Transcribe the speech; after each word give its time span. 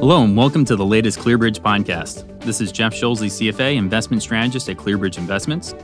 Hello, 0.00 0.24
and 0.24 0.34
welcome 0.34 0.64
to 0.64 0.76
the 0.76 0.84
latest 0.84 1.18
ClearBridge 1.18 1.60
podcast. 1.60 2.40
This 2.40 2.62
is 2.62 2.72
Jeff 2.72 2.94
Schulze, 2.94 3.20
CFA, 3.20 3.76
investment 3.76 4.22
strategist 4.22 4.70
at 4.70 4.78
ClearBridge 4.78 5.18
Investments. 5.18 5.74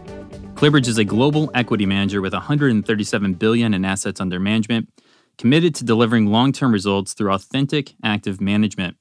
ClearBridge 0.55 0.89
is 0.89 0.97
a 0.97 1.05
global 1.05 1.51
equity 1.53 1.85
manager 1.85 2.23
with 2.23 2.33
137 2.33 3.35
billion 3.35 3.75
in 3.75 3.85
assets 3.85 4.19
under 4.19 4.41
management, 4.41 4.89
committed 5.37 5.75
to 5.75 5.85
delivering 5.85 6.29
long-term 6.29 6.73
results 6.73 7.13
through 7.13 7.31
authentic 7.31 7.95
active 8.03 8.41
management. 8.41 8.97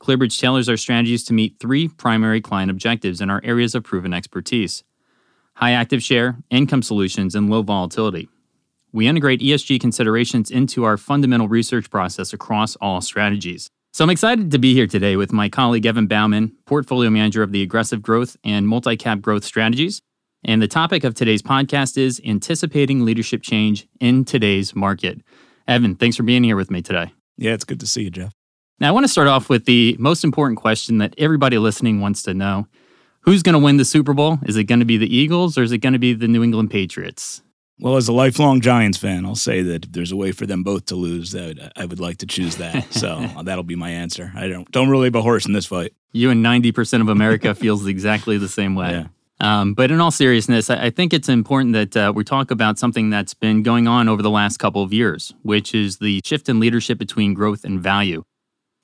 ClearBridge 0.00 0.40
tailors 0.40 0.70
our 0.70 0.78
strategies 0.78 1.24
to 1.24 1.34
meet 1.34 1.60
three 1.60 1.86
primary 1.86 2.40
client 2.40 2.70
objectives 2.70 3.20
in 3.20 3.28
our 3.28 3.42
areas 3.44 3.74
of 3.74 3.84
proven 3.84 4.14
expertise: 4.14 4.82
high 5.56 5.72
active 5.72 6.02
share, 6.02 6.38
income 6.48 6.80
solutions, 6.80 7.34
and 7.34 7.50
low 7.50 7.60
volatility. 7.60 8.30
We 8.92 9.08
integrate 9.08 9.42
ESG 9.42 9.78
considerations 9.78 10.50
into 10.50 10.84
our 10.84 10.96
fundamental 10.96 11.48
research 11.48 11.90
process 11.90 12.32
across 12.32 12.76
all 12.76 13.02
strategies. 13.02 13.70
So 13.92 14.04
I'm 14.04 14.10
excited 14.10 14.50
to 14.50 14.58
be 14.58 14.74
here 14.74 14.86
today 14.86 15.16
with 15.16 15.32
my 15.32 15.48
colleague 15.48 15.86
Evan 15.86 16.06
Bauman, 16.06 16.52
portfolio 16.66 17.10
manager 17.10 17.42
of 17.42 17.52
the 17.52 17.62
aggressive 17.62 18.02
growth 18.02 18.36
and 18.44 18.68
multi-cap 18.68 19.20
growth 19.20 19.44
strategies. 19.44 20.02
And 20.44 20.62
the 20.62 20.68
topic 20.68 21.04
of 21.04 21.14
today's 21.14 21.42
podcast 21.42 21.96
is 21.96 22.20
anticipating 22.24 23.04
leadership 23.04 23.42
change 23.42 23.88
in 23.98 24.24
today's 24.24 24.76
market. 24.76 25.20
Evan, 25.66 25.96
thanks 25.96 26.16
for 26.16 26.22
being 26.22 26.44
here 26.44 26.54
with 26.54 26.70
me 26.70 26.82
today. 26.82 27.12
Yeah, 27.38 27.54
it's 27.54 27.64
good 27.64 27.80
to 27.80 27.86
see 27.86 28.02
you, 28.02 28.10
Jeff. 28.10 28.32
Now, 28.78 28.88
I 28.88 28.92
want 28.92 29.04
to 29.04 29.08
start 29.08 29.26
off 29.26 29.48
with 29.48 29.64
the 29.64 29.96
most 29.98 30.22
important 30.22 30.58
question 30.60 30.98
that 30.98 31.14
everybody 31.18 31.58
listening 31.58 32.00
wants 32.00 32.22
to 32.24 32.34
know. 32.34 32.68
Who's 33.22 33.42
going 33.42 33.54
to 33.54 33.58
win 33.58 33.78
the 33.78 33.84
Super 33.84 34.14
Bowl? 34.14 34.38
Is 34.46 34.56
it 34.56 34.64
going 34.64 34.78
to 34.78 34.84
be 34.84 34.98
the 34.98 35.12
Eagles 35.12 35.58
or 35.58 35.62
is 35.62 35.72
it 35.72 35.78
going 35.78 35.94
to 35.94 35.98
be 35.98 36.12
the 36.12 36.28
New 36.28 36.44
England 36.44 36.70
Patriots? 36.70 37.42
Well, 37.80 37.96
as 37.96 38.08
a 38.08 38.12
lifelong 38.12 38.60
Giants 38.60 38.98
fan, 38.98 39.24
I'll 39.24 39.36
say 39.36 39.62
that 39.62 39.84
if 39.84 39.92
there's 39.92 40.10
a 40.10 40.16
way 40.16 40.32
for 40.32 40.46
them 40.46 40.64
both 40.64 40.86
to 40.86 40.96
lose, 40.96 41.30
that 41.30 41.72
I 41.76 41.84
would 41.84 42.00
like 42.00 42.18
to 42.18 42.26
choose 42.26 42.56
that. 42.56 42.86
So 42.98 43.24
that'll 43.44 43.62
be 43.62 43.76
my 43.76 43.90
answer. 43.90 44.32
I 44.34 44.48
don't 44.48 44.68
don't 44.72 44.88
really 44.88 45.06
have 45.06 45.14
a 45.14 45.22
horse 45.22 45.46
in 45.46 45.52
this 45.52 45.66
fight. 45.66 45.92
You 46.12 46.30
and 46.30 46.42
ninety 46.42 46.72
percent 46.72 47.00
of 47.00 47.08
America 47.08 47.54
feels 47.54 47.86
exactly 47.86 48.36
the 48.38 48.48
same 48.48 48.74
way. 48.74 48.90
Yeah. 48.90 49.06
Um, 49.40 49.74
but 49.74 49.92
in 49.92 50.00
all 50.00 50.10
seriousness, 50.10 50.68
I, 50.68 50.86
I 50.86 50.90
think 50.90 51.12
it's 51.12 51.28
important 51.28 51.74
that 51.74 51.96
uh, 51.96 52.12
we 52.14 52.24
talk 52.24 52.50
about 52.50 52.76
something 52.76 53.08
that's 53.10 53.34
been 53.34 53.62
going 53.62 53.86
on 53.86 54.08
over 54.08 54.20
the 54.20 54.30
last 54.30 54.56
couple 54.56 54.82
of 54.82 54.92
years, 54.92 55.32
which 55.42 55.74
is 55.76 55.98
the 55.98 56.20
shift 56.24 56.48
in 56.48 56.58
leadership 56.58 56.98
between 56.98 57.34
growth 57.34 57.64
and 57.64 57.80
value. 57.80 58.24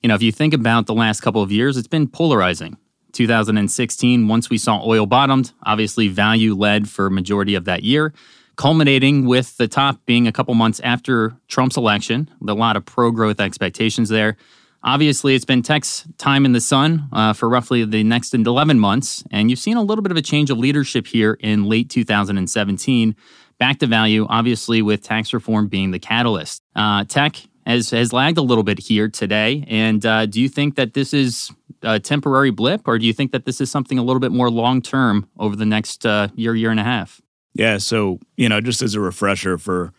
You 0.01 0.09
know, 0.09 0.15
if 0.15 0.21
you 0.21 0.31
think 0.31 0.53
about 0.53 0.85
the 0.85 0.93
last 0.93 1.19
couple 1.19 1.41
of 1.41 1.51
years, 1.51 1.75
it's 1.75 1.89
been 1.89 2.07
polarizing. 2.07 2.77
2016, 3.11 4.27
once 4.27 4.49
we 4.49 4.57
saw 4.57 4.81
oil 4.85 5.05
bottomed, 5.05 5.51
obviously 5.63 6.07
value 6.07 6.53
led 6.53 6.87
for 6.89 7.09
majority 7.09 7.55
of 7.55 7.65
that 7.65 7.83
year 7.83 8.13
culminating 8.55 9.25
with 9.25 9.57
the 9.57 9.67
top 9.67 10.05
being 10.05 10.27
a 10.27 10.31
couple 10.31 10.53
months 10.53 10.79
after 10.81 11.35
Trump's 11.47 11.77
election, 11.77 12.29
with 12.39 12.49
a 12.49 12.53
lot 12.53 12.75
of 12.75 12.85
pro 12.85 13.11
growth 13.11 13.39
expectations 13.39 14.09
there. 14.09 14.37
Obviously, 14.83 15.33
it's 15.33 15.45
been 15.45 15.63
tech's 15.63 16.05
time 16.19 16.45
in 16.45 16.51
the 16.51 16.61
sun 16.61 17.07
uh, 17.11 17.33
for 17.33 17.49
roughly 17.49 17.83
the 17.85 18.03
next 18.03 18.35
11 18.35 18.79
months, 18.79 19.23
and 19.31 19.49
you've 19.49 19.59
seen 19.59 19.77
a 19.77 19.81
little 19.81 20.03
bit 20.03 20.11
of 20.11 20.17
a 20.17 20.21
change 20.21 20.51
of 20.51 20.59
leadership 20.59 21.07
here 21.07 21.37
in 21.39 21.65
late 21.65 21.89
2017. 21.89 23.15
Back 23.57 23.79
to 23.79 23.87
value, 23.87 24.27
obviously, 24.29 24.83
with 24.83 25.01
tax 25.01 25.33
reform 25.33 25.67
being 25.69 25.89
the 25.89 25.97
catalyst. 25.97 26.61
Uh, 26.75 27.03
tech 27.03 27.35
has, 27.65 27.89
has 27.89 28.13
lagged 28.13 28.37
a 28.37 28.43
little 28.43 28.63
bit 28.63 28.77
here 28.77 29.09
today, 29.09 29.65
and 29.67 30.05
uh, 30.05 30.27
do 30.27 30.39
you 30.39 30.49
think 30.49 30.75
that 30.75 30.93
this 30.93 31.15
is 31.15 31.51
a 31.81 31.99
temporary 31.99 32.51
blip, 32.51 32.87
or 32.87 32.99
do 32.99 33.07
you 33.07 33.13
think 33.13 33.31
that 33.31 33.45
this 33.45 33.59
is 33.59 33.71
something 33.71 33.97
a 33.97 34.03
little 34.03 34.19
bit 34.19 34.31
more 34.31 34.51
long 34.51 34.83
term 34.83 35.27
over 35.39 35.55
the 35.55 35.65
next 35.65 36.05
uh, 36.05 36.27
year, 36.35 36.53
year 36.53 36.69
and 36.69 36.79
a 36.79 36.83
half? 36.83 37.21
Yeah. 37.55 37.77
So, 37.77 38.19
you 38.35 38.49
know, 38.49 38.61
just 38.61 38.81
as 38.81 38.93
a 38.93 38.99
refresher 38.99 39.57
for 39.57 39.93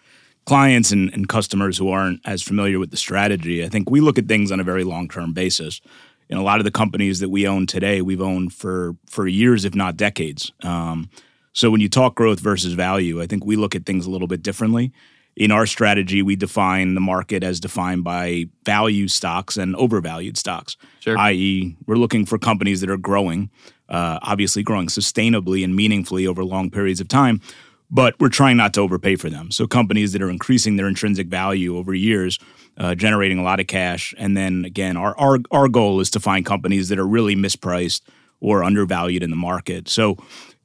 clients 0.45 0.93
and, 0.93 1.13
and 1.13 1.29
customers 1.29 1.79
who 1.79 1.89
aren't 1.89 2.21
as 2.25 2.43
familiar 2.43 2.79
with 2.79 2.91
the 2.91 2.97
strategy, 2.97 3.65
I 3.65 3.69
think 3.69 3.91
we 3.91 4.01
look 4.01 4.19
at 4.19 4.29
things 4.29 4.53
on 4.53 4.61
a 4.61 4.65
very 4.65 4.85
long 4.85 5.09
term 5.09 5.33
basis. 5.33 5.81
And 6.29 6.39
a 6.39 6.43
lot 6.43 6.59
of 6.59 6.65
the 6.65 6.71
companies 6.71 7.21
that 7.21 7.31
we 7.31 7.47
own 7.47 7.67
today, 7.67 8.03
we've 8.03 8.21
owned 8.21 8.53
for 8.53 8.97
for 9.07 9.27
years, 9.27 9.65
if 9.65 9.75
not 9.75 9.97
decades. 9.97 10.53
Um, 10.63 11.09
so 11.53 11.71
when 11.71 11.81
you 11.81 11.89
talk 11.89 12.15
growth 12.15 12.41
versus 12.41 12.75
value, 12.75 13.23
I 13.23 13.27
think 13.27 13.45
we 13.45 13.57
look 13.57 13.75
at 13.75 13.87
things 13.87 14.07
a 14.07 14.11
little 14.11 14.29
bit 14.29 14.43
differently. 14.43 14.93
In 15.37 15.51
our 15.51 15.67
strategy, 15.67 16.23
we 16.23 16.35
define 16.35 16.95
the 16.95 17.01
market 17.01 17.43
as 17.43 17.61
defined 17.61 18.05
by 18.05 18.47
value 18.65 19.07
stocks 19.07 19.59
and 19.59 19.77
overvalued 19.77 20.39
stocks, 20.39 20.77
sure. 21.01 21.19
i.e., 21.19 21.77
we're 21.87 21.97
looking 21.97 22.25
for 22.25 22.39
companies 22.39 22.81
that 22.81 22.89
are 22.89 22.97
growing 22.97 23.51
uh, 23.89 24.19
obviously 24.23 24.63
growing 24.63 24.89
sustainably 24.89 25.65
and 25.65 25.77
meaningfully 25.77 26.27
over 26.27 26.45
long 26.45 26.71
periods 26.71 27.01
of 27.01 27.09
time. 27.09 27.41
But 27.89 28.19
we're 28.19 28.31
trying 28.31 28.57
not 28.57 28.75
to 28.75 28.81
overpay 28.81 29.15
for 29.15 29.31
them. 29.31 29.53
So 29.53 29.69
companies 29.69 30.13
that 30.13 30.21
are 30.21 30.31
increasing 30.31 30.75
their 30.75 30.89
intrinsic 30.89 31.29
value 31.29 31.77
over 31.77 31.95
years, 31.95 32.39
uh, 32.79 32.97
generating 32.97 33.39
a 33.39 33.45
lot 33.45 33.61
of 33.61 33.69
cash, 33.69 34.13
and 34.19 34.37
then 34.37 34.65
again, 34.65 34.97
our, 34.97 35.17
our 35.17 35.39
our 35.53 35.69
goal 35.69 36.01
is 36.01 36.11
to 36.11 36.21
find 36.21 36.45
companies 36.45 36.89
that 36.89 36.99
are 36.99 37.07
really 37.07 37.37
mispriced 37.37 38.01
or 38.41 38.65
undervalued 38.65 39.23
in 39.23 39.31
the 39.31 39.37
market. 39.37 39.89
So, 39.89 40.17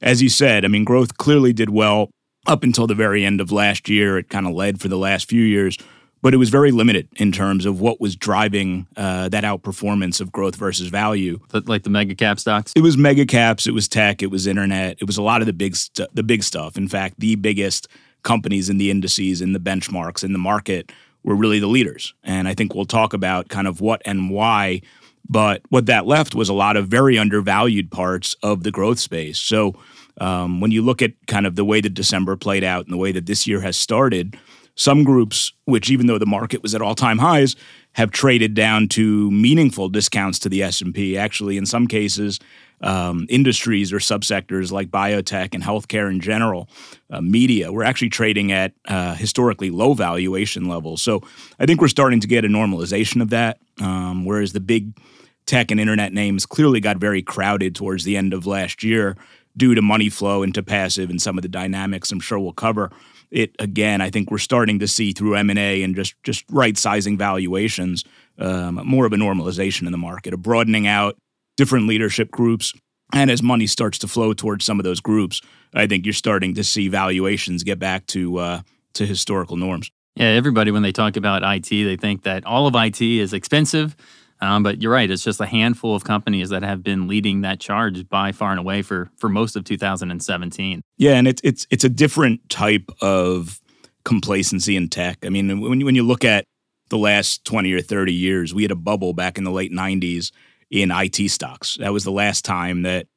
as 0.02 0.24
you 0.24 0.30
said, 0.30 0.66
I 0.66 0.68
mean, 0.68 0.84
growth 0.84 1.18
clearly 1.18 1.54
did 1.54 1.70
well 1.70 2.10
up 2.48 2.64
until 2.64 2.88
the 2.88 2.96
very 2.96 3.26
end 3.26 3.42
of 3.42 3.52
last 3.52 3.90
year. 3.90 4.18
It 4.18 4.30
kind 4.30 4.48
of 4.48 4.54
led 4.54 4.82
for 4.82 4.88
the 4.88 4.98
last 4.98 5.30
few 5.30 5.44
years 5.44 5.78
but 6.22 6.34
it 6.34 6.38
was 6.38 6.50
very 6.50 6.72
limited 6.72 7.08
in 7.16 7.32
terms 7.32 7.66
of 7.66 7.82
what 7.82 8.00
was 8.00 8.16
driving 8.16 8.88
uh, 8.96 9.30
that 9.30 9.44
outperformance 9.44 10.22
of 10.22 10.32
growth 10.32 10.56
versus 10.56 10.88
value. 10.88 11.40
Like 11.52 11.84
the 11.84 11.90
mega 11.90 12.16
cap 12.16 12.40
stocks. 12.40 12.74
It 12.76 12.82
was 12.82 12.98
mega 12.98 13.26
caps. 13.26 13.68
It 13.68 13.74
was 13.74 13.88
tech. 13.88 14.22
It 14.22 14.28
was 14.28 14.48
internet. 14.48 14.98
It 15.02 15.06
was 15.06 15.18
a 15.18 15.22
lot 15.22 15.42
of 15.42 15.48
the 15.48 15.54
big 15.54 15.76
st- 15.76 16.14
the 16.14 16.24
big 16.24 16.44
stuff. 16.44 16.78
In 16.78 16.88
fact, 16.88 17.20
the 17.20 17.36
biggest 17.36 17.88
companies 18.24 18.70
in 18.70 18.78
the 18.78 18.92
indices, 18.92 19.42
in 19.42 19.54
the 19.54 19.60
benchmarks, 19.60 20.24
in 20.24 20.34
the 20.34 20.40
market 20.40 20.92
were 21.24 21.36
really 21.36 21.60
the 21.60 21.68
leaders. 21.68 22.14
And 22.24 22.48
I 22.48 22.54
think 22.54 22.76
we'll 22.76 22.86
talk 22.86 23.14
about 23.14 23.50
kind 23.50 23.68
of 23.68 23.82
what 23.82 24.02
and 24.06 24.30
why. 24.30 24.82
But 25.28 25.62
what 25.70 25.86
that 25.86 26.06
left 26.06 26.36
was 26.36 26.50
a 26.50 26.54
lot 26.54 26.78
of 26.78 26.88
very 26.88 27.18
undervalued 27.18 27.90
parts 27.90 28.36
of 28.44 28.64
the 28.64 28.72
growth 28.72 29.00
space. 29.00 29.40
So 29.40 29.76
um, 30.20 30.62
when 30.62 30.72
you 30.72 30.82
look 30.82 31.02
at 31.02 31.14
kind 31.28 31.46
of 31.48 31.56
the 31.56 31.66
way 31.66 31.82
that 31.82 31.94
December 31.94 32.36
played 32.36 32.64
out 32.64 32.86
and 32.86 32.94
the 32.94 32.98
way 32.98 33.12
that 33.12 33.26
this 33.26 33.48
year 33.48 33.62
has 33.62 33.78
started 33.78 34.38
some 34.76 35.04
groups, 35.04 35.54
which 35.66 35.90
even 35.92 36.08
though 36.08 36.18
the 36.18 36.26
market 36.26 36.62
was 36.62 36.74
at 36.74 36.82
all-time 36.82 37.18
highs, 37.18 37.56
have 37.94 38.12
traded 38.12 38.54
down 38.54 38.88
to 38.88 39.30
meaningful 39.32 39.90
discounts 39.90 40.40
to 40.40 40.50
the 40.50 40.64
S&P. 40.64 41.18
Actually, 41.18 41.58
in 41.58 41.66
some 41.66 41.88
cases, 41.88 42.40
um, 42.82 43.28
industries 43.30 43.92
or 43.92 43.98
subsectors 43.98 44.72
like 44.72 44.90
biotech 44.90 45.54
and 45.54 45.62
healthcare 45.64 46.10
in 46.10 46.20
general, 46.20 46.70
uh, 47.12 47.22
media, 47.22 47.72
we're 47.72 47.84
actually 47.84 48.10
trading 48.10 48.52
at 48.52 48.74
uh, 48.88 49.14
historically 49.16 49.70
low 49.70 49.94
valuation 49.94 50.68
levels. 50.68 51.02
So 51.02 51.22
I 51.60 51.66
think 51.66 51.82
we're 51.82 51.90
starting 51.90 52.22
to 52.22 52.28
get 52.28 52.46
a 52.46 52.48
normalization 52.48 53.22
of 53.22 53.30
that. 53.30 53.60
Um, 53.80 54.26
whereas 54.26 54.54
the 54.54 54.60
big 54.60 54.98
tech 55.46 55.70
and 55.72 55.80
internet 55.80 56.14
names 56.14 56.46
clearly 56.46 56.80
got 56.80 56.98
very 56.98 57.22
crowded 57.22 57.76
towards 57.76 58.04
the 58.04 58.16
end 58.16 58.34
of 58.34 58.46
last 58.46 58.84
year 58.84 59.18
due 59.58 59.76
to 59.76 59.82
money 59.82 60.10
flow 60.10 60.44
into 60.44 60.64
passive 60.64 61.10
and 61.10 61.22
some 61.22 61.38
of 61.38 61.42
the 61.42 61.50
dynamics 61.50 62.12
I'm 62.12 62.20
sure 62.20 62.40
we'll 62.40 62.54
cover 62.54 62.92
it 63.32 63.56
again. 63.60 64.02
I 64.02 64.10
think 64.10 64.30
we're 64.30 64.38
starting 64.38 64.80
to 64.80 64.88
see 64.88 65.14
through 65.14 65.36
M 65.36 65.50
and 65.50 65.60
A 65.60 65.84
and 65.84 65.96
just 65.96 66.16
just 66.24 66.44
right 66.50 66.78
sizing 66.78 67.18
valuations, 67.18 68.04
um, 68.38 68.76
more 68.86 69.06
of 69.06 69.14
a 69.14 69.18
normalization 69.18 69.86
in 69.86 69.92
the 69.92 69.98
market, 69.98 70.34
a 70.34 70.38
broadening 70.38 70.88
out, 70.88 71.18
different 71.58 71.88
leadership 71.88 72.30
groups, 72.32 72.74
and 73.14 73.32
as 73.32 73.42
money 73.42 73.68
starts 73.68 73.98
to 74.00 74.08
flow 74.08 74.34
towards 74.34 74.66
some 74.66 74.80
of 74.80 74.84
those 74.84 75.00
groups, 75.00 75.42
I 75.74 75.88
think 75.88 76.06
you're 76.06 76.14
starting 76.14 76.56
to 76.56 76.64
see 76.64 76.88
valuations 76.88 77.64
get 77.64 77.80
back 77.80 78.06
to 78.08 78.38
uh, 78.38 78.62
to 78.94 79.06
historical 79.06 79.58
norms. 79.58 79.90
Yeah, 80.16 80.28
everybody 80.28 80.72
when 80.72 80.82
they 80.82 80.92
talk 80.92 81.16
about 81.16 81.42
IT, 81.44 81.70
they 81.70 81.96
think 81.96 82.24
that 82.24 82.46
all 82.46 82.68
of 82.68 82.76
IT 82.76 83.02
is 83.02 83.32
expensive 83.34 83.96
um, 84.42 84.64
but 84.64 84.82
you're 84.82 84.92
right; 84.92 85.10
it's 85.10 85.24
just 85.24 85.40
a 85.40 85.46
handful 85.46 85.96
of 85.96 86.04
companies 86.04 86.50
that 86.50 86.64
have 86.64 86.84
been 86.84 87.08
leading 87.08 87.42
that 87.42 87.60
charge 87.60 88.08
by 88.10 88.32
far 88.32 88.52
and 88.52 88.60
away 88.60 88.82
for 88.82 89.10
for 89.18 89.30
most 89.30 89.56
of 89.56 89.64
2017. 89.64 90.82
Yeah, 90.98 91.12
and 91.12 91.28
it's 91.28 91.42
it's 91.44 91.68
it's 91.70 91.84
a 91.84 91.90
different 91.90 92.50
type 92.50 92.90
of 93.02 93.62
complacency 94.04 94.76
in 94.76 94.90
tech. 94.90 95.20
I 95.24 95.30
mean, 95.30 95.62
when 95.62 95.80
you, 95.80 95.86
when 95.86 95.96
you 95.96 96.04
look 96.04 96.26
at 96.26 96.46
the 96.90 96.98
last 96.98 97.46
20 97.46 97.72
or 97.72 97.82
30 97.82 98.14
years, 98.14 98.54
we 98.54 98.64
had 98.64 98.72
a 98.72 98.76
bubble 98.76 99.14
back 99.14 99.38
in 99.38 99.44
the 99.44 99.52
late 99.52 99.72
90s 99.72 100.32
in 100.70 100.92
IT 100.92 101.30
stocks. 101.30 101.78
That 101.80 101.94
was 101.94 102.04
the 102.04 102.12
last 102.12 102.44
time 102.44 102.82
that 102.82 103.08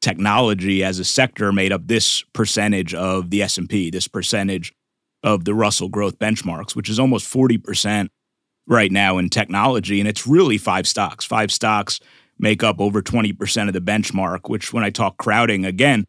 technology 0.00 0.82
as 0.82 0.98
a 0.98 1.04
sector 1.04 1.52
made 1.52 1.72
up 1.72 1.86
this 1.86 2.22
percentage 2.32 2.92
of 2.92 3.30
the 3.30 3.42
S&P, 3.42 3.90
this 3.90 4.08
percentage 4.08 4.74
of 5.22 5.44
the 5.44 5.54
Russell 5.54 5.88
growth 5.88 6.18
benchmarks, 6.18 6.74
which 6.74 6.90
is 6.90 6.98
almost 6.98 7.32
40% 7.32 8.08
right 8.66 8.92
now 8.92 9.18
in 9.18 9.28
technology. 9.28 10.00
And 10.00 10.08
it's 10.08 10.26
really 10.26 10.58
five 10.58 10.86
stocks. 10.86 11.24
Five 11.24 11.50
stocks 11.50 12.00
make 12.38 12.62
up 12.62 12.80
over 12.80 13.02
20% 13.02 13.68
of 13.68 13.74
the 13.74 13.80
benchmark, 13.80 14.48
which 14.48 14.72
when 14.72 14.84
I 14.84 14.90
talk 14.90 15.16
crowding, 15.16 15.64
again, 15.64 16.04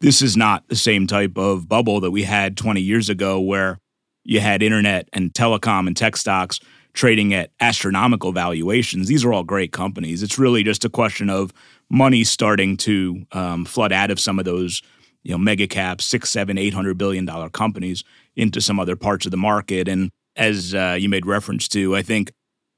this 0.00 0.22
is 0.22 0.36
not 0.36 0.68
the 0.68 0.76
same 0.76 1.06
type 1.06 1.36
of 1.36 1.68
bubble 1.68 2.00
that 2.00 2.10
we 2.10 2.22
had 2.22 2.56
20 2.56 2.80
years 2.80 3.08
ago 3.08 3.40
where 3.40 3.78
you 4.24 4.40
had 4.40 4.62
internet 4.62 5.08
and 5.12 5.32
telecom 5.32 5.86
and 5.86 5.96
tech 5.96 6.16
stocks 6.16 6.60
trading 6.92 7.34
at 7.34 7.50
astronomical 7.60 8.32
valuations. 8.32 9.08
These 9.08 9.24
are 9.24 9.32
all 9.32 9.44
great 9.44 9.72
companies. 9.72 10.22
It's 10.22 10.38
really 10.38 10.62
just 10.62 10.84
a 10.84 10.90
question 10.90 11.30
of 11.30 11.52
money 11.90 12.24
starting 12.24 12.76
to 12.78 13.24
um, 13.32 13.64
flood 13.64 13.92
out 13.92 14.10
of 14.10 14.20
some 14.20 14.38
of 14.38 14.44
those, 14.44 14.82
you 15.22 15.32
know, 15.32 15.38
mega 15.38 15.66
caps, 15.66 16.04
six, 16.04 16.30
seven, 16.30 16.58
eight 16.58 16.74
hundred 16.74 16.98
billion 16.98 17.24
dollar 17.24 17.50
companies 17.50 18.04
into 18.36 18.60
some 18.60 18.78
other 18.78 18.96
parts 18.96 19.26
of 19.26 19.30
the 19.30 19.36
market. 19.36 19.88
And 19.88 20.10
as 20.38 20.74
uh, 20.74 20.96
you 20.98 21.08
made 21.08 21.26
reference 21.26 21.68
to, 21.68 21.94
I 21.94 22.02
think 22.02 22.32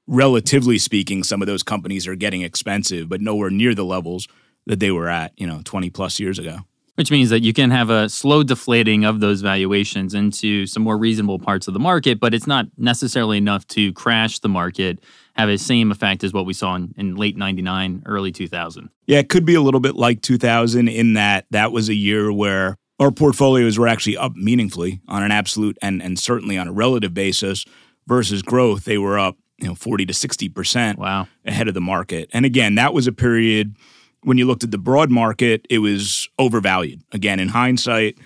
relatively 0.06 0.78
speaking, 0.78 1.22
some 1.22 1.40
of 1.40 1.46
those 1.46 1.62
companies 1.62 2.08
are 2.08 2.16
getting 2.16 2.42
expensive, 2.42 3.08
but 3.08 3.20
nowhere 3.20 3.50
near 3.50 3.74
the 3.74 3.84
levels 3.84 4.26
that 4.66 4.80
they 4.80 4.90
were 4.90 5.08
at, 5.08 5.32
you 5.36 5.46
know, 5.46 5.60
20 5.64 5.90
plus 5.90 6.18
years 6.18 6.38
ago. 6.38 6.58
Which 6.96 7.10
means 7.10 7.30
that 7.30 7.40
you 7.40 7.54
can 7.54 7.70
have 7.70 7.88
a 7.88 8.08
slow 8.08 8.42
deflating 8.42 9.04
of 9.04 9.20
those 9.20 9.40
valuations 9.40 10.12
into 10.12 10.66
some 10.66 10.82
more 10.82 10.98
reasonable 10.98 11.38
parts 11.38 11.66
of 11.66 11.72
the 11.72 11.80
market, 11.80 12.20
but 12.20 12.34
it's 12.34 12.46
not 12.46 12.66
necessarily 12.76 13.38
enough 13.38 13.66
to 13.68 13.92
crash 13.92 14.40
the 14.40 14.50
market, 14.50 14.98
have 15.34 15.48
the 15.48 15.56
same 15.56 15.92
effect 15.92 16.24
as 16.24 16.34
what 16.34 16.44
we 16.44 16.52
saw 16.52 16.74
in, 16.74 16.92
in 16.98 17.14
late 17.14 17.38
99, 17.38 18.02
early 18.04 18.32
2000. 18.32 18.90
Yeah, 19.06 19.18
it 19.18 19.30
could 19.30 19.46
be 19.46 19.54
a 19.54 19.62
little 19.62 19.80
bit 19.80 19.96
like 19.96 20.20
2000 20.20 20.88
in 20.88 21.14
that 21.14 21.46
that 21.50 21.72
was 21.72 21.88
a 21.88 21.94
year 21.94 22.30
where 22.32 22.76
our 23.00 23.10
portfolios 23.10 23.78
were 23.78 23.88
actually 23.88 24.16
up 24.16 24.36
meaningfully 24.36 25.00
on 25.08 25.22
an 25.22 25.32
absolute 25.32 25.76
and, 25.82 26.02
and 26.02 26.18
certainly 26.18 26.56
on 26.56 26.68
a 26.68 26.72
relative 26.72 27.12
basis 27.14 27.64
versus 28.06 28.42
growth. 28.42 28.84
They 28.84 28.98
were 28.98 29.18
up 29.18 29.36
you 29.58 29.68
know 29.68 29.74
40 29.74 30.06
to 30.06 30.12
60% 30.12 30.98
wow. 30.98 31.26
ahead 31.44 31.66
of 31.66 31.74
the 31.74 31.80
market. 31.80 32.30
And 32.32 32.44
again, 32.44 32.76
that 32.76 32.94
was 32.94 33.06
a 33.06 33.12
period 33.12 33.74
when 34.22 34.38
you 34.38 34.46
looked 34.46 34.64
at 34.64 34.70
the 34.70 34.78
broad 34.78 35.10
market, 35.10 35.66
it 35.70 35.78
was 35.78 36.28
overvalued. 36.38 37.02
Again, 37.12 37.40
in 37.40 37.48
hindsight, 37.48 38.18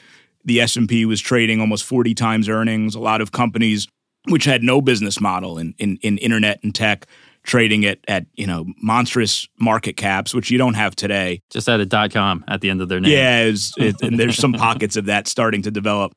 the 0.44 0.60
S&P 0.60 1.04
was 1.06 1.20
trading 1.20 1.60
almost 1.60 1.84
40 1.84 2.14
times 2.14 2.48
earnings. 2.48 2.94
A 2.94 3.00
lot 3.00 3.20
of 3.20 3.32
companies 3.32 3.86
which 4.28 4.44
had 4.44 4.62
no 4.62 4.80
business 4.80 5.20
model 5.20 5.58
in, 5.58 5.74
in, 5.78 5.98
in 5.98 6.18
internet 6.18 6.58
and 6.62 6.74
tech 6.74 7.06
trading 7.44 7.82
it 7.84 8.02
at 8.08 8.26
you 8.34 8.46
know 8.46 8.64
monstrous 8.82 9.46
market 9.60 9.96
caps, 9.96 10.34
which 10.34 10.50
you 10.50 10.58
don't 10.58 10.74
have 10.74 10.96
today. 10.96 11.40
Just 11.50 11.68
at 11.68 11.80
a 11.80 11.86
dot 11.86 12.12
com 12.12 12.44
at 12.48 12.60
the 12.60 12.70
end 12.70 12.80
of 12.80 12.88
their 12.88 13.00
name. 13.00 13.12
Yeah, 13.12 13.42
it 13.42 13.50
was, 13.52 13.72
it, 13.78 14.02
and 14.02 14.18
there's 14.18 14.36
some 14.36 14.52
pockets 14.52 14.96
of 14.96 15.06
that 15.06 15.28
starting 15.28 15.62
to 15.62 15.70
develop. 15.70 16.12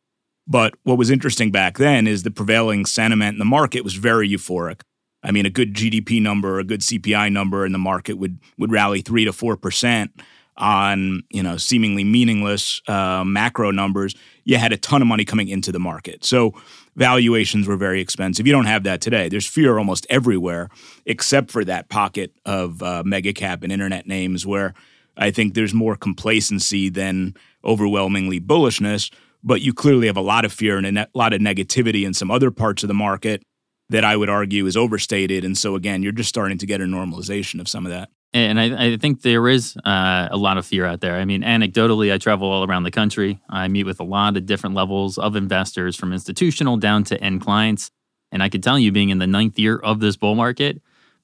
But 0.47 0.73
what 0.83 0.97
was 0.97 1.09
interesting 1.09 1.51
back 1.51 1.77
then 1.77 2.07
is 2.07 2.23
the 2.23 2.31
prevailing 2.31 2.85
sentiment 2.85 3.35
in 3.35 3.39
the 3.39 3.45
market 3.45 3.83
was 3.83 3.95
very 3.95 4.29
euphoric. 4.29 4.81
I 5.21 5.31
mean, 5.31 5.45
a 5.45 5.49
good 5.49 5.73
GDP 5.73 6.21
number, 6.21 6.59
a 6.59 6.63
good 6.63 6.79
CPI 6.79 7.31
number 7.31 7.65
in 7.65 7.73
the 7.73 7.77
market 7.77 8.13
would 8.13 8.39
would 8.57 8.71
rally 8.71 9.01
three 9.01 9.25
to 9.25 9.33
four 9.33 9.57
percent 9.57 10.11
on 10.55 11.21
you 11.29 11.43
know 11.43 11.57
seemingly 11.57 12.03
meaningless 12.03 12.81
uh, 12.87 13.23
macro 13.25 13.71
numbers. 13.71 14.15
You 14.45 14.57
had 14.57 14.71
a 14.71 14.77
ton 14.77 15.01
of 15.01 15.07
money 15.07 15.25
coming 15.25 15.49
into 15.49 15.71
the 15.71 15.79
market, 15.79 16.23
so 16.23 16.53
valuations 16.97 17.67
were 17.67 17.77
very 17.77 18.01
expensive. 18.01 18.45
You 18.45 18.51
don't 18.51 18.65
have 18.65 18.83
that 18.83 18.99
today. 18.99 19.29
There's 19.29 19.47
fear 19.47 19.77
almost 19.77 20.05
everywhere, 20.09 20.69
except 21.05 21.51
for 21.51 21.63
that 21.63 21.87
pocket 21.89 22.33
of 22.45 22.83
uh, 22.83 23.03
mega 23.05 23.31
cap 23.31 23.63
and 23.63 23.71
internet 23.71 24.07
names 24.07 24.45
where 24.45 24.73
I 25.15 25.31
think 25.31 25.53
there's 25.53 25.73
more 25.73 25.95
complacency 25.95 26.89
than 26.89 27.35
overwhelmingly 27.63 28.41
bullishness. 28.41 29.11
But 29.43 29.61
you 29.61 29.73
clearly 29.73 30.07
have 30.07 30.17
a 30.17 30.21
lot 30.21 30.43
of 30.43 30.51
fear 30.51 30.77
and 30.77 30.87
a 30.87 30.91
ne- 30.91 31.07
lot 31.13 31.31
of 31.31 31.39
negativity 31.39 32.05
in 32.05 32.13
some 32.13 32.31
other 32.31 32.51
parts 32.51 32.83
of 32.83 32.87
the 32.87 32.93
market 32.93 33.43
that 33.89 34.03
I 34.03 34.17
would 34.17 34.29
argue 34.29 34.65
is 34.65 34.75
overstated. 34.75 35.45
And 35.45 35.57
so, 35.57 35.75
again, 35.75 36.03
you're 36.03 36.11
just 36.11 36.27
starting 36.27 36.57
to 36.57 36.65
get 36.65 36.81
a 36.81 36.85
normalization 36.85 37.61
of 37.61 37.69
some 37.69 37.85
of 37.85 37.91
that. 37.91 38.09
And 38.45 38.59
I, 38.59 38.93
I 38.93 38.97
think 38.97 39.21
there 39.21 39.47
is 39.47 39.75
uh, 39.77 40.27
a 40.29 40.37
lot 40.37 40.57
of 40.57 40.65
fear 40.65 40.85
out 40.85 41.01
there. 41.01 41.15
I 41.15 41.25
mean, 41.25 41.41
anecdotally, 41.41 42.13
I 42.13 42.17
travel 42.17 42.49
all 42.49 42.67
around 42.67 42.83
the 42.83 42.91
country. 42.91 43.41
I 43.49 43.67
meet 43.67 43.85
with 43.85 43.99
a 43.99 44.03
lot 44.03 44.37
of 44.37 44.45
different 44.45 44.75
levels 44.75 45.17
of 45.17 45.35
investors, 45.35 45.95
from 45.95 46.13
institutional 46.13 46.77
down 46.77 47.03
to 47.05 47.21
end 47.21 47.41
clients. 47.41 47.89
And 48.31 48.43
I 48.43 48.49
can 48.49 48.61
tell 48.61 48.77
you, 48.77 48.91
being 48.91 49.09
in 49.09 49.19
the 49.19 49.27
ninth 49.27 49.57
year 49.57 49.77
of 49.77 49.99
this 49.99 50.17
bull 50.17 50.35
market, 50.35 50.81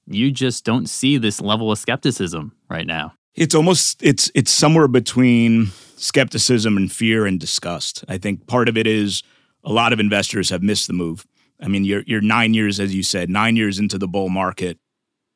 you 0.08 0.32
just 0.32 0.66
don't 0.66 0.88
see 0.88 1.18
this 1.18 1.40
level 1.40 1.72
of 1.72 1.78
skepticism 1.78 2.54
right 2.70 2.88
now. 2.88 3.14
It's 3.36 3.56
almost 3.56 4.02
it's 4.02 4.32
it's 4.34 4.52
somewhere 4.52 4.88
between 4.88 5.68
skepticism 5.96 6.78
and 6.78 6.92
fear 6.92 7.26
and 7.26 7.40
disgust. 7.40 8.04
I 8.08 8.18
think 8.18 8.48
part 8.48 8.70
of 8.70 8.78
it 8.78 8.88
is 8.88 9.24
a 9.64 9.72
lot 9.72 9.94
of 9.94 10.00
investors 10.00 10.50
have 10.50 10.62
missed 10.62 10.88
the 10.88 10.94
move. 10.94 11.26
I 11.62 11.68
mean, 11.68 11.84
you're 11.84 12.04
you're 12.06 12.22
nine 12.22 12.54
years, 12.54 12.80
as 12.80 12.94
you 12.94 13.04
said, 13.04 13.30
nine 13.30 13.56
years 13.56 13.80
into 13.80 13.98
the 13.98 14.08
bull 14.08 14.30
market. 14.30 14.78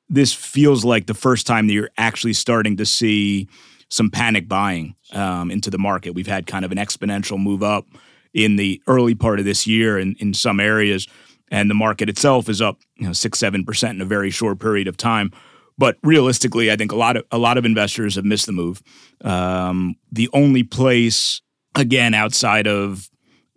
This 0.09 0.33
feels 0.33 0.85
like 0.85 1.05
the 1.05 1.13
first 1.13 1.45
time 1.45 1.67
that 1.67 1.73
you're 1.73 1.89
actually 1.97 2.33
starting 2.33 2.77
to 2.77 2.85
see 2.85 3.47
some 3.89 4.09
panic 4.09 4.47
buying 4.47 4.95
um, 5.13 5.51
into 5.51 5.69
the 5.69 5.77
market. 5.77 6.13
We've 6.13 6.27
had 6.27 6.47
kind 6.47 6.65
of 6.65 6.71
an 6.71 6.77
exponential 6.77 7.41
move 7.41 7.63
up 7.63 7.85
in 8.33 8.55
the 8.55 8.81
early 8.87 9.15
part 9.15 9.39
of 9.39 9.45
this 9.45 9.65
year 9.65 9.97
in, 9.97 10.15
in 10.19 10.33
some 10.33 10.59
areas, 10.59 11.07
and 11.49 11.69
the 11.69 11.75
market 11.75 12.09
itself 12.09 12.49
is 12.49 12.61
up, 12.61 12.79
you 12.97 13.07
know, 13.07 13.13
six 13.13 13.39
seven 13.39 13.63
percent 13.63 13.95
in 13.95 14.01
a 14.01 14.05
very 14.05 14.29
short 14.29 14.59
period 14.59 14.87
of 14.87 14.97
time. 14.97 15.31
But 15.77 15.97
realistically, 16.03 16.71
I 16.71 16.75
think 16.75 16.91
a 16.91 16.95
lot 16.95 17.17
of 17.17 17.23
a 17.31 17.37
lot 17.37 17.57
of 17.57 17.65
investors 17.65 18.15
have 18.15 18.25
missed 18.25 18.45
the 18.45 18.51
move. 18.51 18.81
Um, 19.23 19.95
the 20.11 20.29
only 20.33 20.63
place, 20.63 21.41
again, 21.75 22.13
outside 22.13 22.67
of 22.67 23.09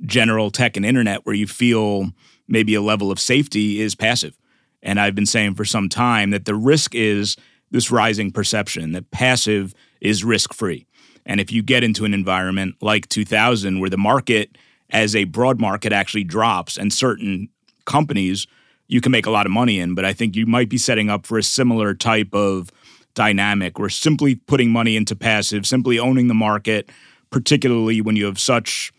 general 0.06 0.50
tech 0.50 0.76
and 0.76 0.86
internet, 0.86 1.26
where 1.26 1.34
you 1.34 1.46
feel 1.46 2.10
maybe 2.46 2.74
a 2.74 2.82
level 2.82 3.10
of 3.10 3.18
safety 3.18 3.80
is 3.80 3.94
passive. 3.94 4.36
And 4.82 5.00
I've 5.00 5.14
been 5.14 5.26
saying 5.26 5.54
for 5.54 5.64
some 5.64 5.88
time 5.88 6.30
that 6.30 6.44
the 6.44 6.54
risk 6.54 6.94
is 6.94 7.36
this 7.70 7.90
rising 7.90 8.30
perception 8.30 8.92
that 8.92 9.10
passive 9.10 9.74
is 10.00 10.24
risk 10.24 10.54
free. 10.54 10.86
And 11.26 11.40
if 11.40 11.52
you 11.52 11.62
get 11.62 11.84
into 11.84 12.04
an 12.04 12.14
environment 12.14 12.76
like 12.80 13.08
2000, 13.08 13.80
where 13.80 13.90
the 13.90 13.98
market 13.98 14.56
as 14.90 15.14
a 15.14 15.24
broad 15.24 15.60
market 15.60 15.92
actually 15.92 16.24
drops 16.24 16.76
and 16.76 16.92
certain 16.92 17.48
companies 17.84 18.46
you 18.90 19.00
can 19.00 19.12
make 19.12 19.26
a 19.26 19.30
lot 19.30 19.46
of 19.46 19.52
money 19.52 19.78
in, 19.78 19.94
but 19.94 20.04
I 20.04 20.12
think 20.12 20.34
you 20.34 20.46
might 20.46 20.68
be 20.68 20.76
setting 20.76 21.08
up 21.08 21.24
for 21.24 21.38
a 21.38 21.44
similar 21.44 21.94
type 21.94 22.34
of 22.34 22.72
dynamic 23.14 23.78
where 23.78 23.88
simply 23.88 24.34
putting 24.34 24.70
money 24.70 24.96
into 24.96 25.14
passive, 25.14 25.64
simply 25.64 25.96
owning 25.96 26.26
the 26.26 26.34
market, 26.34 26.90
particularly 27.30 28.00
when 28.00 28.16
you 28.16 28.26
have 28.26 28.40
such, 28.40 28.92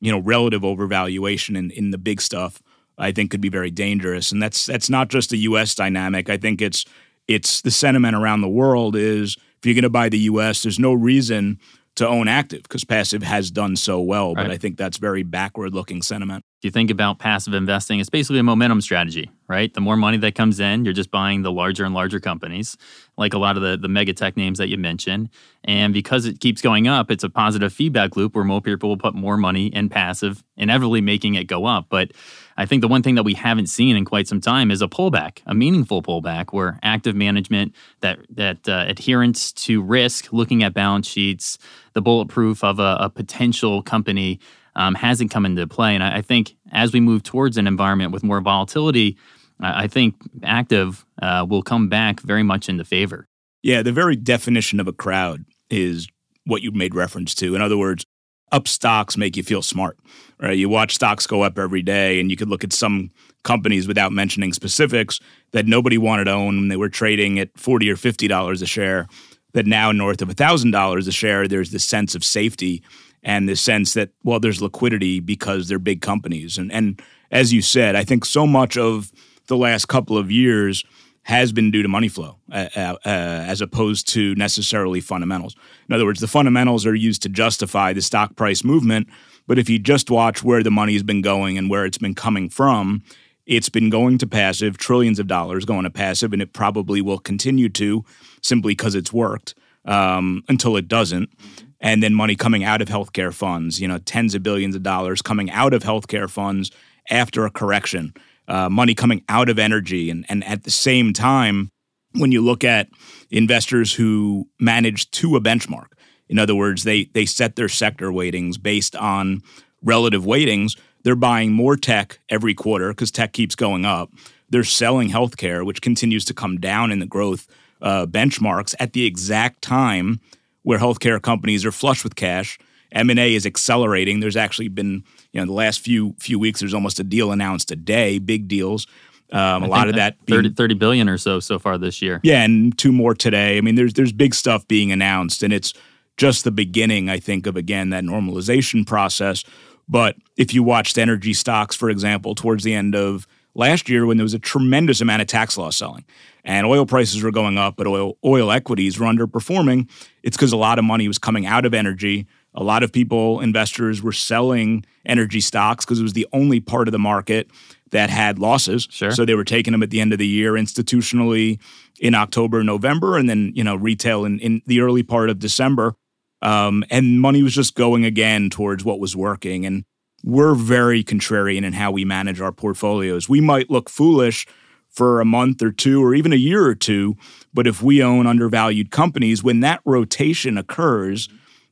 you 0.00 0.12
know, 0.12 0.18
relative 0.18 0.60
overvaluation 0.62 1.56
in, 1.56 1.70
in 1.70 1.92
the 1.92 1.96
big 1.98 2.20
stuff, 2.20 2.62
I 2.98 3.12
think 3.12 3.30
could 3.30 3.40
be 3.40 3.48
very 3.48 3.70
dangerous. 3.70 4.32
And 4.32 4.42
that's 4.42 4.66
that's 4.66 4.90
not 4.90 5.08
just 5.08 5.32
a 5.32 5.36
US 5.38 5.74
dynamic. 5.74 6.28
I 6.28 6.36
think 6.36 6.60
it's 6.60 6.84
it's 7.26 7.60
the 7.60 7.70
sentiment 7.70 8.16
around 8.16 8.40
the 8.40 8.48
world 8.48 8.96
is 8.96 9.36
if 9.58 9.66
you're 9.66 9.74
going 9.74 9.82
to 9.82 9.90
buy 9.90 10.08
the 10.08 10.18
US, 10.20 10.62
there's 10.62 10.78
no 10.78 10.92
reason 10.92 11.58
to 11.96 12.08
own 12.08 12.28
active 12.28 12.62
because 12.62 12.84
passive 12.84 13.22
has 13.22 13.50
done 13.50 13.76
so 13.76 14.00
well. 14.00 14.34
Right. 14.34 14.46
But 14.46 14.52
I 14.52 14.56
think 14.56 14.76
that's 14.76 14.98
very 14.98 15.22
backward 15.22 15.74
looking 15.74 16.02
sentiment. 16.02 16.44
If 16.58 16.64
you 16.64 16.70
think 16.72 16.90
about 16.90 17.20
passive 17.20 17.54
investing, 17.54 18.00
it's 18.00 18.10
basically 18.10 18.40
a 18.40 18.42
momentum 18.42 18.80
strategy, 18.80 19.30
right? 19.46 19.72
The 19.72 19.80
more 19.80 19.96
money 19.96 20.16
that 20.16 20.34
comes 20.34 20.58
in, 20.58 20.84
you're 20.84 20.92
just 20.92 21.12
buying 21.12 21.42
the 21.42 21.52
larger 21.52 21.84
and 21.84 21.94
larger 21.94 22.18
companies, 22.18 22.76
like 23.16 23.32
a 23.32 23.38
lot 23.38 23.56
of 23.56 23.62
the, 23.62 23.76
the 23.76 23.86
mega 23.86 24.12
tech 24.12 24.36
names 24.36 24.58
that 24.58 24.68
you 24.68 24.76
mentioned. 24.76 25.30
And 25.62 25.92
because 25.92 26.26
it 26.26 26.40
keeps 26.40 26.60
going 26.60 26.88
up, 26.88 27.12
it's 27.12 27.22
a 27.22 27.30
positive 27.30 27.72
feedback 27.72 28.16
loop 28.16 28.34
where 28.34 28.42
more 28.42 28.60
people 28.60 28.88
will 28.88 28.96
put 28.96 29.14
more 29.14 29.36
money 29.36 29.68
in 29.68 29.88
passive, 29.88 30.42
inevitably 30.56 31.00
making 31.00 31.36
it 31.36 31.44
go 31.44 31.64
up. 31.64 31.86
But 31.88 32.10
I 32.56 32.66
think 32.66 32.80
the 32.80 32.88
one 32.88 33.04
thing 33.04 33.14
that 33.14 33.22
we 33.22 33.34
haven't 33.34 33.68
seen 33.68 33.96
in 33.96 34.04
quite 34.04 34.26
some 34.26 34.40
time 34.40 34.72
is 34.72 34.82
a 34.82 34.88
pullback, 34.88 35.42
a 35.46 35.54
meaningful 35.54 36.02
pullback, 36.02 36.46
where 36.52 36.76
active 36.82 37.14
management, 37.14 37.72
that 38.00 38.18
that 38.30 38.68
uh, 38.68 38.84
adherence 38.88 39.52
to 39.52 39.80
risk, 39.80 40.32
looking 40.32 40.64
at 40.64 40.74
balance 40.74 41.06
sheets, 41.06 41.56
the 41.92 42.02
bulletproof 42.02 42.64
of 42.64 42.80
a, 42.80 42.96
a 42.98 43.10
potential 43.10 43.80
company 43.80 44.40
um, 44.78 44.94
hasn't 44.94 45.30
come 45.30 45.44
into 45.44 45.66
play. 45.66 45.94
And 45.94 46.04
I, 46.04 46.18
I, 46.18 46.22
think 46.22 46.56
as 46.72 46.92
we 46.92 47.00
move 47.00 47.24
towards 47.24 47.58
an 47.58 47.66
environment 47.66 48.12
with 48.12 48.22
more 48.22 48.40
volatility, 48.40 49.18
I, 49.60 49.84
I 49.84 49.88
think 49.88 50.14
active 50.44 51.04
uh, 51.20 51.44
will 51.46 51.62
come 51.62 51.88
back 51.88 52.20
very 52.20 52.44
much 52.44 52.68
into 52.68 52.84
favor. 52.84 53.26
Yeah, 53.62 53.82
the 53.82 53.92
very 53.92 54.14
definition 54.14 54.78
of 54.78 54.86
a 54.86 54.92
crowd 54.92 55.44
is 55.68 56.06
what 56.46 56.62
you 56.62 56.70
made 56.70 56.94
reference 56.94 57.34
to. 57.34 57.56
In 57.56 57.60
other 57.60 57.76
words, 57.76 58.06
up 58.52 58.68
stocks 58.68 59.16
make 59.16 59.36
you 59.36 59.42
feel 59.42 59.62
smart, 59.62 59.98
right? 60.40 60.56
You 60.56 60.68
watch 60.68 60.94
stocks 60.94 61.26
go 61.26 61.42
up 61.42 61.58
every 61.58 61.82
day, 61.82 62.20
and 62.20 62.30
you 62.30 62.36
could 62.36 62.48
look 62.48 62.64
at 62.64 62.72
some 62.72 63.10
companies 63.42 63.86
without 63.88 64.12
mentioning 64.12 64.52
specifics 64.52 65.18
that 65.50 65.66
nobody 65.66 65.98
wanted 65.98 66.24
to 66.24 66.32
own 66.32 66.56
when 66.56 66.68
they 66.68 66.76
were 66.76 66.88
trading 66.88 67.38
at 67.38 67.50
forty 67.58 67.90
or 67.90 67.96
fifty 67.96 68.28
dollars 68.28 68.62
a 68.62 68.66
share. 68.66 69.06
That 69.54 69.66
now 69.66 69.92
north 69.92 70.22
of 70.22 70.30
thousand 70.32 70.70
dollars 70.70 71.08
a 71.08 71.12
share, 71.12 71.48
there's 71.48 71.72
this 71.72 71.84
sense 71.84 72.14
of 72.14 72.24
safety 72.24 72.82
and 73.22 73.48
the 73.48 73.56
sense 73.56 73.94
that 73.94 74.10
well, 74.24 74.40
there's 74.40 74.62
liquidity 74.62 75.20
because 75.20 75.68
they're 75.68 75.78
big 75.78 76.00
companies. 76.00 76.58
And 76.58 76.72
and 76.72 77.00
as 77.30 77.52
you 77.52 77.62
said, 77.62 77.94
I 77.94 78.04
think 78.04 78.24
so 78.24 78.46
much 78.46 78.76
of 78.76 79.12
the 79.46 79.56
last 79.56 79.86
couple 79.86 80.16
of 80.16 80.30
years 80.30 80.84
has 81.28 81.52
been 81.52 81.70
due 81.70 81.82
to 81.82 81.88
money 81.88 82.08
flow 82.08 82.38
uh, 82.50 82.68
uh, 82.74 82.96
uh, 83.04 83.44
as 83.46 83.60
opposed 83.60 84.08
to 84.08 84.34
necessarily 84.36 84.98
fundamentals. 84.98 85.54
In 85.86 85.94
other 85.94 86.06
words, 86.06 86.20
the 86.20 86.26
fundamentals 86.26 86.86
are 86.86 86.94
used 86.94 87.20
to 87.22 87.28
justify 87.28 87.92
the 87.92 88.00
stock 88.00 88.34
price 88.34 88.64
movement. 88.64 89.08
But 89.46 89.58
if 89.58 89.68
you 89.68 89.78
just 89.78 90.10
watch 90.10 90.42
where 90.42 90.62
the 90.62 90.70
money's 90.70 91.02
been 91.02 91.20
going 91.20 91.58
and 91.58 91.68
where 91.68 91.84
it's 91.84 91.98
been 91.98 92.14
coming 92.14 92.48
from, 92.48 93.02
it's 93.44 93.68
been 93.68 93.90
going 93.90 94.16
to 94.18 94.26
passive, 94.26 94.78
trillions 94.78 95.18
of 95.18 95.26
dollars 95.26 95.64
going 95.64 95.84
to 95.84 95.90
passive, 95.90 96.32
and 96.32 96.40
it 96.40 96.52
probably 96.52 97.00
will 97.00 97.18
continue 97.18 97.68
to 97.70 98.04
simply 98.42 98.72
because 98.72 98.94
it's 98.94 99.12
worked 99.12 99.54
um, 99.84 100.44
until 100.48 100.76
it 100.76 100.88
doesn't. 100.88 101.30
And 101.80 102.02
then 102.02 102.14
money 102.14 102.34
coming 102.34 102.64
out 102.64 102.82
of 102.82 102.88
healthcare 102.88 103.32
funds, 103.32 103.80
you 103.80 103.86
know, 103.86 103.98
tens 103.98 104.34
of 104.34 104.42
billions 104.42 104.74
of 104.74 104.82
dollars 104.82 105.22
coming 105.22 105.50
out 105.50 105.72
of 105.72 105.84
healthcare 105.84 106.28
funds 106.28 106.72
after 107.08 107.46
a 107.46 107.50
correction 107.50 108.12
uh, 108.48 108.68
money 108.68 108.94
coming 108.94 109.22
out 109.28 109.48
of 109.48 109.58
energy. 109.58 110.10
And, 110.10 110.24
and 110.28 110.42
at 110.44 110.64
the 110.64 110.70
same 110.70 111.12
time, 111.12 111.70
when 112.14 112.32
you 112.32 112.40
look 112.40 112.64
at 112.64 112.88
investors 113.30 113.92
who 113.94 114.48
manage 114.58 115.10
to 115.12 115.36
a 115.36 115.40
benchmark, 115.40 115.88
in 116.28 116.38
other 116.38 116.54
words, 116.54 116.84
they, 116.84 117.04
they 117.04 117.26
set 117.26 117.56
their 117.56 117.68
sector 117.68 118.10
weightings 118.10 118.60
based 118.60 118.96
on 118.96 119.42
relative 119.82 120.24
weightings, 120.24 120.76
they're 121.04 121.14
buying 121.14 121.52
more 121.52 121.76
tech 121.76 122.18
every 122.28 122.54
quarter 122.54 122.88
because 122.88 123.10
tech 123.10 123.32
keeps 123.32 123.54
going 123.54 123.84
up. 123.84 124.10
they're 124.50 124.64
selling 124.64 125.10
healthcare, 125.10 125.64
which 125.64 125.82
continues 125.82 126.24
to 126.24 126.34
come 126.34 126.58
down 126.58 126.90
in 126.90 127.00
the 127.00 127.06
growth 127.06 127.46
uh, 127.82 128.06
benchmarks 128.06 128.74
at 128.80 128.94
the 128.94 129.04
exact 129.04 129.60
time 129.62 130.20
where 130.68 130.78
healthcare 130.78 131.20
companies 131.22 131.64
are 131.64 131.72
flush 131.72 132.04
with 132.04 132.14
cash. 132.14 132.58
M&A 132.92 133.34
is 133.34 133.46
accelerating. 133.46 134.20
There's 134.20 134.36
actually 134.36 134.68
been, 134.68 135.02
you 135.32 135.40
know, 135.40 135.46
the 135.46 135.52
last 135.54 135.80
few 135.80 136.14
few 136.18 136.38
weeks, 136.38 136.60
there's 136.60 136.74
almost 136.74 137.00
a 137.00 137.04
deal 137.04 137.32
announced 137.32 137.70
a 137.70 137.76
day, 137.76 138.18
big 138.18 138.48
deals. 138.48 138.86
Um, 139.32 139.62
a 139.62 139.66
lot 139.66 139.88
of 139.88 139.94
that 139.94 140.22
being, 140.26 140.42
30, 140.42 140.54
30 140.56 140.74
billion 140.74 141.08
or 141.08 141.16
so 141.16 141.40
so 141.40 141.58
far 141.58 141.78
this 141.78 142.02
year. 142.02 142.20
Yeah, 142.22 142.42
and 142.42 142.76
two 142.76 142.92
more 142.92 143.14
today. 143.14 143.56
I 143.56 143.62
mean, 143.62 143.76
there's 143.76 143.94
there's 143.94 144.12
big 144.12 144.34
stuff 144.34 144.68
being 144.68 144.92
announced, 144.92 145.42
and 145.42 145.54
it's 145.54 145.72
just 146.18 146.44
the 146.44 146.50
beginning, 146.50 147.08
I 147.08 147.18
think, 147.18 147.46
of 147.46 147.56
again 147.56 147.88
that 147.88 148.04
normalization 148.04 148.86
process. 148.86 149.44
But 149.88 150.16
if 150.36 150.52
you 150.52 150.62
watched 150.62 150.98
energy 150.98 151.32
stocks, 151.32 151.76
for 151.76 151.88
example, 151.88 152.34
towards 152.34 152.62
the 152.62 152.74
end 152.74 152.94
of 152.94 153.26
last 153.58 153.88
year 153.88 154.06
when 154.06 154.16
there 154.16 154.24
was 154.24 154.34
a 154.34 154.38
tremendous 154.38 155.00
amount 155.00 155.20
of 155.20 155.28
tax 155.28 155.58
loss 155.58 155.76
selling 155.76 156.04
and 156.44 156.66
oil 156.66 156.86
prices 156.86 157.22
were 157.22 157.30
going 157.30 157.58
up, 157.58 157.76
but 157.76 157.86
oil 157.86 158.16
oil 158.24 158.50
equities 158.50 158.98
were 158.98 159.06
underperforming, 159.06 159.90
it's 160.22 160.36
because 160.36 160.52
a 160.52 160.56
lot 160.56 160.78
of 160.78 160.84
money 160.84 161.06
was 161.06 161.18
coming 161.18 161.44
out 161.44 161.66
of 161.66 161.74
energy. 161.74 162.26
A 162.54 162.62
lot 162.62 162.82
of 162.82 162.92
people, 162.92 163.40
investors, 163.40 164.02
were 164.02 164.12
selling 164.12 164.84
energy 165.04 165.40
stocks 165.40 165.84
because 165.84 166.00
it 166.00 166.02
was 166.02 166.14
the 166.14 166.26
only 166.32 166.60
part 166.60 166.88
of 166.88 166.92
the 166.92 166.98
market 166.98 167.50
that 167.90 168.10
had 168.10 168.38
losses. 168.38 168.88
Sure. 168.90 169.10
So 169.10 169.24
they 169.24 169.34
were 169.34 169.44
taking 169.44 169.72
them 169.72 169.82
at 169.82 169.90
the 169.90 170.00
end 170.00 170.12
of 170.12 170.18
the 170.18 170.26
year 170.26 170.52
institutionally 170.52 171.60
in 172.00 172.14
October, 172.14 172.64
November, 172.64 173.16
and 173.16 173.28
then 173.28 173.52
you 173.54 173.64
know 173.64 173.76
retail 173.76 174.24
in, 174.24 174.38
in 174.40 174.62
the 174.66 174.80
early 174.80 175.02
part 175.02 175.30
of 175.30 175.38
December. 175.38 175.94
Um, 176.40 176.84
and 176.90 177.20
money 177.20 177.42
was 177.42 177.54
just 177.54 177.74
going 177.74 178.04
again 178.04 178.48
towards 178.48 178.84
what 178.84 179.00
was 179.00 179.16
working. 179.16 179.66
And 179.66 179.84
we're 180.24 180.54
very 180.54 181.04
contrarian 181.04 181.64
in 181.64 181.72
how 181.72 181.90
we 181.90 182.04
manage 182.04 182.40
our 182.40 182.52
portfolios. 182.52 183.28
We 183.28 183.40
might 183.40 183.70
look 183.70 183.88
foolish 183.88 184.46
for 184.88 185.20
a 185.20 185.24
month 185.24 185.62
or 185.62 185.70
two 185.70 186.02
or 186.02 186.14
even 186.14 186.32
a 186.32 186.36
year 186.36 186.64
or 186.64 186.74
two, 186.74 187.16
but 187.54 187.66
if 187.66 187.82
we 187.82 188.02
own 188.02 188.26
undervalued 188.26 188.90
companies, 188.90 189.42
when 189.42 189.60
that 189.60 189.80
rotation 189.84 190.58
occurs, 190.58 191.28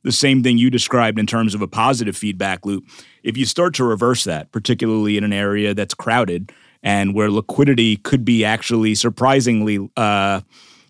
the 0.06 0.12
same 0.12 0.42
thing 0.42 0.56
you 0.56 0.70
described 0.70 1.18
in 1.18 1.26
terms 1.26 1.54
of 1.54 1.60
a 1.60 1.66
positive 1.66 2.16
feedback 2.16 2.64
loop. 2.64 2.84
If 3.24 3.36
you 3.36 3.44
start 3.44 3.74
to 3.74 3.84
reverse 3.84 4.22
that, 4.24 4.52
particularly 4.52 5.16
in 5.16 5.24
an 5.24 5.32
area 5.32 5.74
that's 5.74 5.94
crowded 5.94 6.52
and 6.82 7.12
where 7.12 7.28
liquidity 7.28 7.96
could 7.96 8.24
be 8.24 8.44
actually 8.44 8.94
surprisingly 8.94 9.90
uh, 9.96 10.42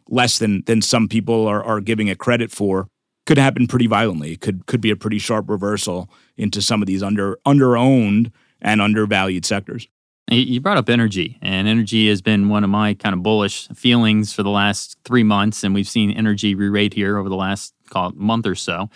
less 0.08 0.38
than 0.38 0.62
than 0.66 0.82
some 0.82 1.08
people 1.08 1.46
are, 1.46 1.64
are 1.64 1.80
giving 1.80 2.08
it 2.08 2.18
credit 2.18 2.50
for, 2.50 2.88
could 3.26 3.38
happen 3.38 3.66
pretty 3.66 3.86
violently. 3.86 4.32
It 4.32 4.40
could 4.40 4.66
could 4.66 4.80
be 4.80 4.90
a 4.90 4.96
pretty 4.96 5.18
sharp 5.18 5.50
reversal 5.50 6.08
into 6.36 6.62
some 6.62 6.82
of 6.82 6.86
these 6.86 7.02
under 7.02 7.38
under 7.44 7.76
owned 7.76 8.32
and 8.62 8.80
undervalued 8.80 9.44
sectors. 9.44 9.88
You 10.28 10.60
brought 10.60 10.76
up 10.76 10.88
energy, 10.88 11.38
and 11.40 11.68
energy 11.68 12.08
has 12.08 12.20
been 12.20 12.48
one 12.48 12.64
of 12.64 12.70
my 12.70 12.94
kind 12.94 13.14
of 13.14 13.22
bullish 13.22 13.68
feelings 13.68 14.32
for 14.32 14.42
the 14.42 14.50
last 14.50 14.96
three 15.04 15.22
months, 15.22 15.62
and 15.62 15.72
we've 15.72 15.86
seen 15.86 16.10
energy 16.10 16.56
re-rate 16.56 16.94
here 16.94 17.16
over 17.16 17.28
the 17.28 17.36
last 17.36 17.74
call 17.90 18.08
it 18.08 18.16
month 18.16 18.44
or 18.44 18.56
so. 18.56 18.90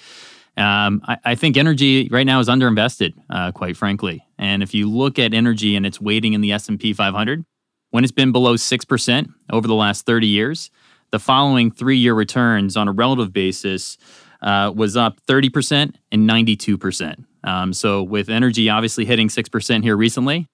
Um, 0.56 1.00
I, 1.06 1.18
I, 1.25 1.34
think 1.37 1.56
energy 1.56 2.08
right 2.10 2.26
now 2.26 2.40
is 2.40 2.49
underinvested, 2.49 3.12
uh, 3.30 3.52
quite 3.52 3.76
frankly. 3.76 4.26
And 4.37 4.60
if 4.64 4.75
you 4.75 4.90
look 4.90 5.20
at 5.20 5.32
energy 5.32 5.76
and 5.76 5.87
its 5.87 6.00
weighting 6.00 6.32
in 6.32 6.40
the 6.40 6.50
S 6.50 6.68
and 6.68 6.80
P 6.80 6.92
500, 6.92 7.44
when 7.90 8.02
it's 8.02 8.12
been 8.12 8.32
below 8.32 8.56
six 8.56 8.84
percent 8.84 9.30
over 9.52 9.68
the 9.68 9.75
last 9.75 10.06
30 10.06 10.26
years, 10.26 10.70
the 11.11 11.19
following 11.19 11.71
three-year 11.71 12.14
returns 12.14 12.76
on 12.76 12.88
a 12.88 12.93
relative 12.93 13.33
basis 13.33 13.99
uh, 14.43 14.73
was 14.75 14.97
up 14.97 15.21
30 15.26 15.50
percent 15.50 15.99
and 16.11 16.26
92 16.26 16.79
percent. 16.79 17.25
Um, 17.45 17.73
so 17.73 18.02
with 18.02 18.29
energy 18.29 18.69
obviously 18.69 19.05
hitting 19.05 19.29
six 19.29 19.49
percent 19.49 19.85
here 19.85 19.97
recently, 19.97 20.47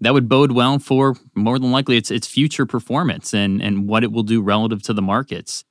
that 0.00 0.12
would 0.12 0.28
bode 0.28 0.52
well 0.52 0.78
for 0.78 1.16
more 1.34 1.58
than 1.58 1.72
likely 1.72 1.96
its 1.96 2.10
its 2.10 2.26
future 2.26 2.66
performance 2.66 3.32
and 3.32 3.62
and 3.62 3.88
what 3.88 4.04
it 4.04 4.12
will 4.12 4.22
do 4.22 4.42
relative 4.42 4.82
to 4.82 4.92
the 4.92 5.02
markets. 5.02 5.64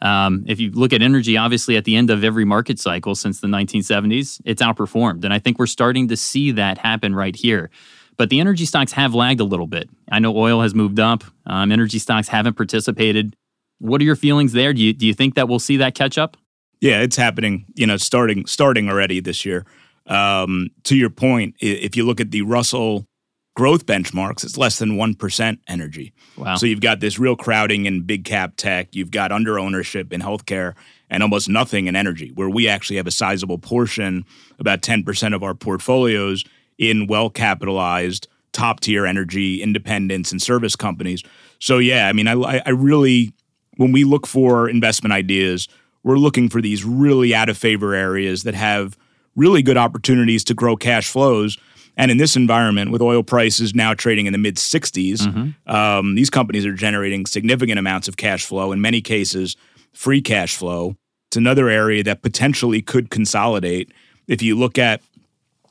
Um, 0.00 0.44
if 0.48 0.58
you 0.58 0.72
look 0.72 0.92
at 0.92 1.00
energy, 1.00 1.36
obviously 1.36 1.76
at 1.76 1.84
the 1.84 1.94
end 1.94 2.10
of 2.10 2.24
every 2.24 2.44
market 2.44 2.80
cycle 2.80 3.14
since 3.14 3.40
the 3.40 3.46
1970s, 3.46 4.40
it's 4.44 4.60
outperformed, 4.60 5.24
and 5.24 5.32
I 5.32 5.38
think 5.38 5.60
we're 5.60 5.66
starting 5.66 6.08
to 6.08 6.16
see 6.16 6.50
that 6.52 6.78
happen 6.78 7.14
right 7.14 7.36
here. 7.36 7.70
But 8.16 8.28
the 8.28 8.40
energy 8.40 8.66
stocks 8.66 8.92
have 8.92 9.14
lagged 9.14 9.40
a 9.40 9.44
little 9.44 9.66
bit. 9.66 9.88
I 10.10 10.18
know 10.18 10.36
oil 10.36 10.60
has 10.60 10.74
moved 10.74 11.00
up. 11.00 11.24
Um, 11.46 11.72
energy 11.72 11.98
stocks 11.98 12.28
haven't 12.28 12.54
participated. 12.54 13.34
What 13.82 14.00
are 14.00 14.04
your 14.04 14.16
feelings 14.16 14.52
there? 14.52 14.72
Do 14.72 14.80
you 14.80 14.92
do 14.92 15.06
you 15.06 15.14
think 15.14 15.34
that 15.34 15.48
we'll 15.48 15.58
see 15.58 15.76
that 15.78 15.94
catch 15.94 16.16
up? 16.16 16.36
Yeah, 16.80 17.00
it's 17.00 17.16
happening. 17.16 17.66
You 17.74 17.86
know, 17.86 17.96
starting 17.96 18.46
starting 18.46 18.88
already 18.88 19.20
this 19.20 19.44
year. 19.44 19.66
Um, 20.06 20.70
to 20.84 20.96
your 20.96 21.10
point, 21.10 21.56
if 21.60 21.96
you 21.96 22.04
look 22.04 22.20
at 22.20 22.30
the 22.30 22.42
Russell 22.42 23.06
growth 23.54 23.86
benchmarks, 23.86 24.44
it's 24.44 24.56
less 24.56 24.78
than 24.78 24.92
1% 24.92 25.58
energy. 25.68 26.12
Wow. 26.36 26.56
So 26.56 26.66
you've 26.66 26.80
got 26.80 27.00
this 27.00 27.18
real 27.18 27.36
crowding 27.36 27.86
in 27.86 28.02
big 28.02 28.24
cap 28.24 28.54
tech, 28.56 28.94
you've 28.94 29.10
got 29.10 29.30
under 29.30 29.58
ownership 29.58 30.12
in 30.12 30.20
healthcare, 30.20 30.74
and 31.10 31.22
almost 31.22 31.48
nothing 31.48 31.86
in 31.86 31.94
energy, 31.94 32.32
where 32.34 32.48
we 32.48 32.66
actually 32.66 32.96
have 32.96 33.06
a 33.06 33.12
sizable 33.12 33.58
portion, 33.58 34.24
about 34.58 34.80
10% 34.80 35.34
of 35.34 35.42
our 35.42 35.54
portfolios 35.54 36.44
in 36.78 37.06
well 37.06 37.28
capitalized, 37.30 38.26
top 38.52 38.80
tier 38.80 39.06
energy 39.06 39.62
independents 39.62 40.32
and 40.32 40.40
service 40.40 40.74
companies. 40.74 41.22
So, 41.58 41.78
yeah, 41.78 42.08
I 42.08 42.12
mean, 42.12 42.26
I, 42.26 42.62
I 42.64 42.70
really, 42.70 43.32
when 43.76 43.92
we 43.92 44.04
look 44.04 44.26
for 44.26 44.68
investment 44.68 45.12
ideas, 45.12 45.68
we're 46.02 46.18
looking 46.18 46.48
for 46.48 46.60
these 46.60 46.84
really 46.84 47.34
out 47.34 47.48
of 47.48 47.56
favor 47.56 47.94
areas 47.94 48.42
that 48.42 48.54
have 48.54 48.96
really 49.36 49.62
good 49.62 49.76
opportunities 49.76 50.44
to 50.44 50.54
grow 50.54 50.76
cash 50.76 51.08
flows 51.08 51.56
and 51.96 52.10
in 52.10 52.16
this 52.16 52.36
environment, 52.36 52.90
with 52.90 53.02
oil 53.02 53.22
prices 53.22 53.74
now 53.74 53.92
trading 53.94 54.26
in 54.26 54.32
the 54.32 54.38
mid 54.38 54.56
60s, 54.56 55.18
mm-hmm. 55.18 55.70
um, 55.70 56.14
these 56.14 56.30
companies 56.30 56.64
are 56.64 56.72
generating 56.72 57.26
significant 57.26 57.78
amounts 57.78 58.08
of 58.08 58.16
cash 58.16 58.46
flow, 58.46 58.72
in 58.72 58.80
many 58.80 59.00
cases, 59.00 59.56
free 59.92 60.22
cash 60.22 60.56
flow. 60.56 60.96
It's 61.28 61.36
another 61.36 61.68
area 61.68 62.02
that 62.04 62.22
potentially 62.22 62.80
could 62.82 63.10
consolidate. 63.10 63.92
If 64.26 64.42
you 64.42 64.58
look 64.58 64.78
at 64.78 65.02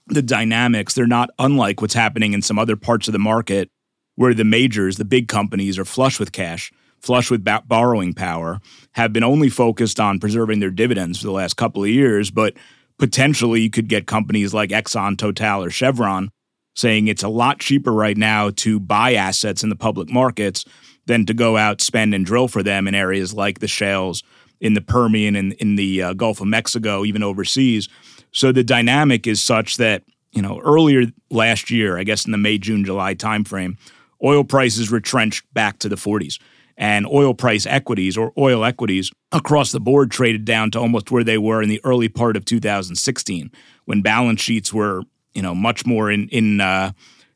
the 0.08 0.22
dynamics, 0.22 0.94
they're 0.94 1.08
not 1.08 1.30
unlike 1.40 1.82
what's 1.82 1.94
happening 1.94 2.34
in 2.34 2.42
some 2.42 2.60
other 2.60 2.76
parts 2.76 3.08
of 3.08 3.14
the 3.14 3.20
market 3.20 3.70
where 4.16 4.34
the 4.34 4.44
majors, 4.44 4.98
the 4.98 5.06
big 5.06 5.28
companies, 5.28 5.80
are 5.80 5.86
flush 5.86 6.20
with 6.20 6.32
cash, 6.32 6.72
flush 7.02 7.32
with 7.32 7.44
borrowing 7.68 8.14
power, 8.14 8.60
have 8.94 9.12
been 9.12 9.24
only 9.24 9.50
focused 9.50 10.00
on 10.00 10.20
preserving 10.20 10.60
their 10.60 10.70
dividends 10.70 11.20
for 11.20 11.26
the 11.26 11.32
last 11.32 11.58
couple 11.58 11.84
of 11.84 11.90
years, 11.90 12.32
but 12.32 12.54
potentially 13.00 13.62
you 13.62 13.70
could 13.70 13.88
get 13.88 14.08
companies 14.08 14.54
like 14.54 14.70
Exxon, 14.70 15.18
Total, 15.18 15.64
or 15.64 15.70
Chevron 15.70 16.30
saying 16.76 17.08
it's 17.08 17.24
a 17.24 17.30
lot 17.30 17.60
cheaper 17.60 17.92
right 17.92 18.16
now 18.16 18.50
to 18.52 18.80
buy 18.80 19.14
assets 19.14 19.64
in 19.64 19.70
the 19.70 19.76
public 19.76 20.10
markets 20.10 20.64
than 21.06 21.26
to 21.26 21.34
go 21.34 21.58
out, 21.58 21.82
spend, 21.82 22.14
and 22.14 22.26
drill 22.26 22.48
for 22.48 22.64
them 22.64 22.88
in 22.88 22.96
areas 22.96 23.34
like 23.34 23.60
the 23.60 23.68
shales 23.68 24.24
in 24.62 24.76
the 24.76 24.82
Permian 24.82 25.36
and 25.36 25.54
in 25.54 25.76
the 25.76 26.02
uh, 26.02 26.14
Gulf 26.14 26.40
of 26.40 26.48
Mexico, 26.48 27.04
even 27.04 27.24
overseas. 27.24 27.90
So 28.32 28.52
the 28.52 28.64
dynamic 28.64 29.28
is 29.28 29.42
such 29.42 29.78
that, 29.78 30.04
you 30.32 30.42
know, 30.42 30.60
earlier 30.60 31.08
last 31.30 31.72
year, 31.72 31.98
I 31.98 32.04
guess 32.04 32.26
in 32.26 32.32
the 32.32 32.38
May, 32.38 32.58
June, 32.58 32.86
July 32.86 33.16
timeframe, 33.16 33.78
oil 34.24 34.44
prices 34.44 34.92
retrenched 34.92 35.52
back 35.54 35.80
to 35.80 35.90
the 35.90 35.96
40s 35.96 36.40
and 36.82 37.06
oil 37.06 37.36
price 37.36 37.68
equities 37.68 38.18
or 38.18 38.34
oil 38.40 38.66
equities 38.66 39.12
across 39.32 39.72
the 39.72 39.80
board 39.80 40.10
traded 40.10 40.44
down 40.44 40.72
to 40.72 40.80
almost 40.80 41.12
where 41.12 41.24
they 41.24 41.38
were 41.38 41.62
in 41.62 41.70
the 41.70 41.80
early 41.84 42.10
part 42.10 42.36
of 42.36 42.44
2016 42.44 43.52
when 43.86 44.02
balance 44.02 44.42
sheets 44.42 44.74
were 44.74 45.04
you 45.36 45.44
know 45.44 45.54
much 45.54 45.86
more 45.86 46.12
in 46.12 46.28
in 46.30 46.60
uh, 46.60 46.92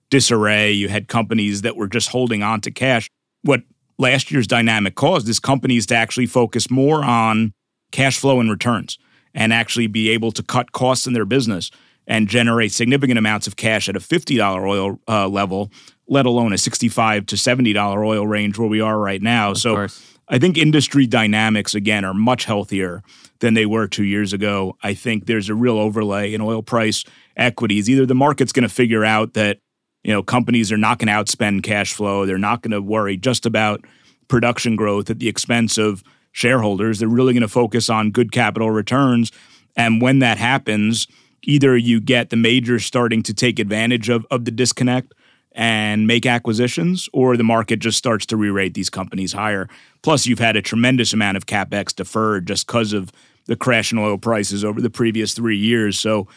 disarray. 0.09 0.71
You 0.71 0.89
had 0.89 1.07
companies 1.07 1.61
that 1.61 1.75
were 1.75 1.87
just 1.87 2.09
holding 2.09 2.41
on 2.41 2.59
to 2.61 2.71
cash. 2.71 3.07
What 3.43 3.61
last 3.99 4.31
year's 4.31 4.47
dynamic 4.47 4.95
caused 4.95 5.29
is 5.29 5.39
companies 5.39 5.85
to 5.87 5.95
actually 5.95 6.25
focus 6.25 6.71
more 6.71 7.03
on 7.03 7.53
cash 7.91 8.17
flow 8.19 8.39
and 8.39 8.49
returns 8.49 8.97
and 9.35 9.53
actually 9.53 9.87
be 9.87 10.09
able 10.09 10.31
to 10.31 10.41
cut 10.41 10.71
costs 10.71 11.05
in 11.05 11.13
their 11.13 11.25
business 11.25 11.69
and 12.07 12.27
generate 12.27 12.71
significant 12.71 13.19
amounts 13.19 13.47
of 13.47 13.55
cash 13.55 13.89
at 13.89 13.95
a 13.95 13.99
$50 13.99 14.67
oil 14.67 14.99
uh, 15.07 15.27
level 15.27 15.71
let 16.07 16.25
alone 16.25 16.53
a 16.53 16.57
65 16.57 17.25
to 17.27 17.35
$70 17.35 18.05
oil 18.05 18.27
range 18.27 18.57
where 18.57 18.67
we 18.67 18.81
are 18.81 18.97
right 18.97 19.21
now. 19.21 19.51
Of 19.51 19.57
so 19.57 19.75
course. 19.75 20.17
I 20.27 20.39
think 20.39 20.57
industry 20.57 21.05
dynamics, 21.05 21.75
again, 21.75 22.03
are 22.03 22.13
much 22.13 22.45
healthier 22.45 23.03
than 23.39 23.53
they 23.53 23.65
were 23.65 23.88
two 23.88 24.03
years 24.03 24.33
ago. 24.33 24.75
I 24.81 24.93
think 24.93 25.25
there's 25.25 25.50
a 25.50 25.55
real 25.55 25.77
overlay 25.77 26.33
in 26.33 26.41
oil 26.41 26.63
price 26.63 27.03
equities. 27.38 27.89
Either 27.89 28.05
the 28.05 28.15
market's 28.15 28.51
going 28.51 28.67
to 28.67 28.74
figure 28.74 29.05
out 29.05 29.33
that 29.33 29.59
you 30.03 30.12
know 30.12 30.24
companies 30.24 30.71
are 30.71 30.77
not 30.77 31.00
going 31.00 31.07
to 31.07 31.13
outspend 31.13 31.63
cash 31.63 31.93
flow, 31.93 32.25
they're 32.25 32.38
not 32.38 32.62
going 32.62 32.71
to 32.71 32.81
worry 32.81 33.17
just 33.17 33.45
about 33.45 33.85
production 34.27 34.75
growth 34.75 35.09
at 35.09 35.19
the 35.19 35.27
expense 35.27 35.77
of 35.77 36.03
shareholders. 36.31 37.00
They're 37.00 37.07
really 37.07 37.33
going 37.33 37.41
to 37.41 37.47
focus 37.47 37.89
on 37.89 38.12
good 38.12 38.31
capital 38.31 38.71
returns. 38.71 39.31
And 39.75 40.01
when 40.01 40.19
that 40.19 40.38
happens, 40.38 41.07
either 41.43 41.77
you 41.77 42.01
get 42.01 42.29
the 42.29 42.35
majors 42.35 42.85
starting 42.85 43.21
to 43.24 43.33
take 43.33 43.59
advantage 43.59 44.09
of, 44.09 44.25
of 44.31 44.45
the 44.45 44.51
disconnect 44.51 45.13
and 45.55 46.05
make 46.05 46.25
acquisitions, 46.25 47.07
or 47.13 47.38
the 47.38 47.43
market 47.43 47.79
just 47.79 47.97
starts 47.97 48.25
to 48.25 48.35
re-rate 48.35 48.74
these 48.74 48.89
companies 48.89 49.31
higher. 49.31 49.69
Plus, 50.03 50.27
you've 50.27 50.39
had 50.39 50.57
a 50.57 50.62
tremendous 50.62 51.13
amount 51.13 51.38
of 51.38 51.45
capex 51.45 51.95
deferred 51.95 52.45
just 52.45 52.67
because 52.67 52.91
of 52.91 53.12
the 53.45 53.55
crash 53.55 53.91
in 53.91 53.97
oil 53.97 54.17
prices 54.17 54.65
over 54.65 54.81
the 54.81 54.89
previous 54.89 55.33
three 55.33 55.57
years. 55.57 55.97
So, 55.97 56.27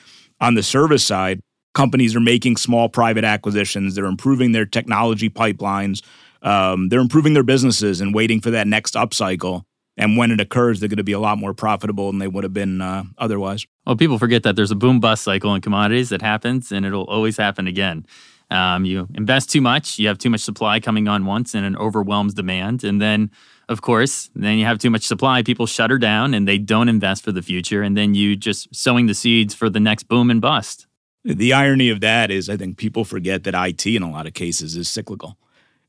on 0.41 0.55
the 0.55 0.63
service 0.63 1.05
side, 1.05 1.41
companies 1.75 2.15
are 2.15 2.21
making 2.21 2.59
small 2.59 2.89
private 2.89 3.25
acquisitions. 3.25 3.97
They're 3.97 4.05
improving 4.05 4.53
their 4.53 4.67
technology 4.67 5.29
pipelines. 5.29 6.01
Um, 6.41 6.89
they're 6.89 7.01
improving 7.01 7.35
their 7.35 7.43
businesses 7.43 8.01
and 8.01 8.15
waiting 8.15 8.41
for 8.41 8.51
that 8.53 8.69
next 8.69 8.95
upcycle. 8.95 9.63
And 9.97 10.17
when 10.17 10.31
it 10.31 10.41
occurs, 10.41 10.79
they're 10.79 10.89
going 10.89 10.99
to 10.99 11.05
be 11.05 11.13
a 11.13 11.19
lot 11.19 11.39
more 11.39 11.53
profitable 11.53 12.07
than 12.09 12.21
they 12.21 12.29
would 12.29 12.45
have 12.45 12.55
been 12.55 12.81
uh, 12.81 13.03
otherwise. 13.19 13.67
Well, 13.85 13.97
people 13.97 14.17
forget 14.17 14.45
that 14.45 14.55
there's 14.55 14.71
a 14.71 14.77
boom 14.77 15.01
bust 15.01 15.25
cycle 15.25 15.53
in 15.57 15.61
commodities 15.61 16.11
that 16.11 16.23
happens 16.23 16.71
and 16.71 16.87
it'll 16.87 17.03
always 17.05 17.37
happen 17.37 17.67
again. 17.67 18.07
Um, 18.51 18.85
you 18.85 19.09
invest 19.15 19.51
too 19.51 19.61
much, 19.61 19.99
you 19.99 20.09
have 20.09 20.19
too 20.19 20.31
much 20.31 20.41
supply 20.41 20.81
coming 20.81 21.07
on 21.07 21.27
once, 21.27 21.55
and 21.55 21.67
it 21.67 21.79
overwhelms 21.79 22.33
demand. 22.33 22.83
And 22.83 23.01
then, 23.01 23.31
of 23.69 23.83
course, 23.83 24.31
then 24.35 24.57
you 24.57 24.65
have 24.65 24.79
too 24.79 24.89
much 24.89 25.07
supply, 25.07 25.43
people 25.43 25.67
shutter 25.67 25.99
down 25.99 26.33
and 26.33 26.49
they 26.49 26.57
don't 26.57 26.89
invest 26.89 27.25
for 27.25 27.33
the 27.33 27.43
future. 27.43 27.83
And 27.83 27.97
then 27.97 28.15
you 28.15 28.37
just 28.37 28.75
sowing 28.75 29.07
the 29.07 29.15
seeds 29.15 29.55
for 29.55 29.69
the 29.69 29.81
next 29.81 30.05
boom 30.05 30.31
and 30.31 30.41
bust. 30.41 30.87
The 31.25 31.53
irony 31.53 31.91
of 31.91 32.01
that 32.01 32.31
is, 32.31 32.49
I 32.49 32.57
think 32.57 32.79
people 32.79 33.05
forget 33.05 33.45
that 33.45 33.55
IT 33.55 33.85
in 33.85 34.03
a 34.03 34.11
lot 34.11 34.27
of 34.27 34.33
cases 34.33 34.77
is 34.77 34.89
cyclical. 34.89 35.37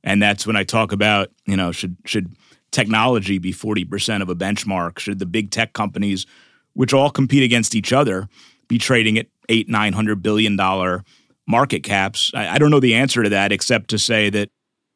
And 0.03 0.21
that's 0.21 0.45
when 0.45 0.55
I 0.55 0.63
talk 0.63 0.91
about, 0.91 1.29
you 1.45 1.55
know, 1.55 1.71
should 1.71 1.95
should 2.05 2.33
technology 2.71 3.37
be 3.37 3.53
40% 3.53 4.21
of 4.21 4.29
a 4.29 4.35
benchmark? 4.35 4.99
Should 4.99 5.19
the 5.19 5.25
big 5.25 5.51
tech 5.51 5.73
companies, 5.73 6.25
which 6.73 6.93
all 6.93 7.09
compete 7.09 7.43
against 7.43 7.75
each 7.75 7.91
other, 7.91 8.27
be 8.67 8.77
trading 8.77 9.17
at 9.17 9.27
eight, 9.49 9.69
nine 9.69 9.93
hundred 9.93 10.21
billion 10.21 10.55
dollar 10.55 11.03
market 11.49 11.83
caps? 11.83 12.31
I, 12.33 12.55
I 12.55 12.57
don't 12.57 12.69
know 12.69 12.79
the 12.79 12.95
answer 12.95 13.23
to 13.23 13.29
that, 13.29 13.51
except 13.51 13.89
to 13.89 13.99
say 13.99 14.29
that 14.29 14.49